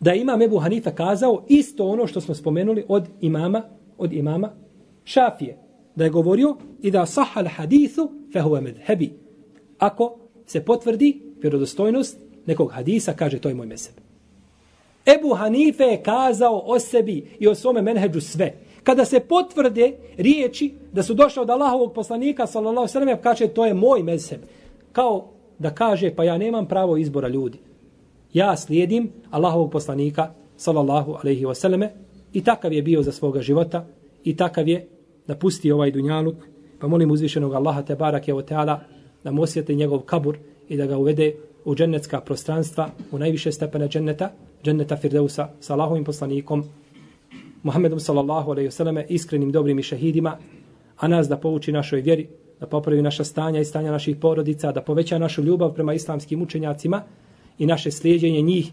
[0.00, 4.50] da ima Ebu Hanife kazao isto ono što smo spomenuli od imama od imama
[5.04, 5.58] Šafije.
[5.94, 9.12] Da je govorio i da sahal hadithu fehuve medhebi.
[9.78, 13.94] Ako se potvrdi vjerodostojnost nekog hadisa, kaže to je moj meseb.
[15.06, 18.54] Ebu Hanife je kazao o sebi i o svome menheđu sve.
[18.82, 23.74] Kada se potvrde riječi da su došle od Allahovog poslanika, sallallahu sallam, kaže to je
[23.74, 24.40] moj meseb.
[24.92, 25.28] Kao
[25.58, 27.58] da kaže pa ja nemam pravo izbora ljudi.
[28.32, 31.88] Ja slijedim Allahovog poslanika, sallallahu alaihi wasallam,
[32.36, 33.86] i takav je bio za svoga života,
[34.24, 34.88] i takav je
[35.26, 36.34] napustio ovaj dunjaluk,
[36.78, 38.80] pa molim uzvišenog Allaha te barake o teala,
[39.24, 40.36] da mu osjeti njegov kabur
[40.68, 41.32] i da ga uvede
[41.64, 44.30] u džennetska prostranstva, u najviše stepene dženneta,
[44.64, 46.64] dženneta Firdevsa sa Allahovim poslanikom,
[47.62, 50.36] Muhammedom sallallahu alaihi vseleme, iskrenim dobrim i šehidima,
[50.96, 52.28] a nas da povuči našoj vjeri,
[52.60, 57.02] da popravi naša stanja i stanja naših porodica, da poveća našu ljubav prema islamskim učenjacima
[57.58, 58.72] i naše slijedjenje njih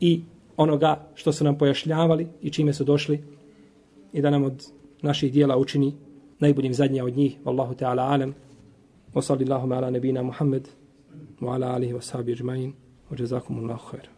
[0.00, 0.20] i
[0.56, 3.24] onoga što su nam pojašnjavali i čime su došli
[4.12, 4.66] i da nam od
[5.02, 5.92] naših dijela učini
[6.38, 7.38] najboljim zadnja od njih.
[7.44, 8.34] Wallahu ta'ala alam.
[9.14, 10.68] Wa sallallahu ala nabina Muhammed
[11.40, 12.72] wa ala alihi wa sahbihi ajma'in.
[13.10, 14.08] Wa jazakumullahu khair.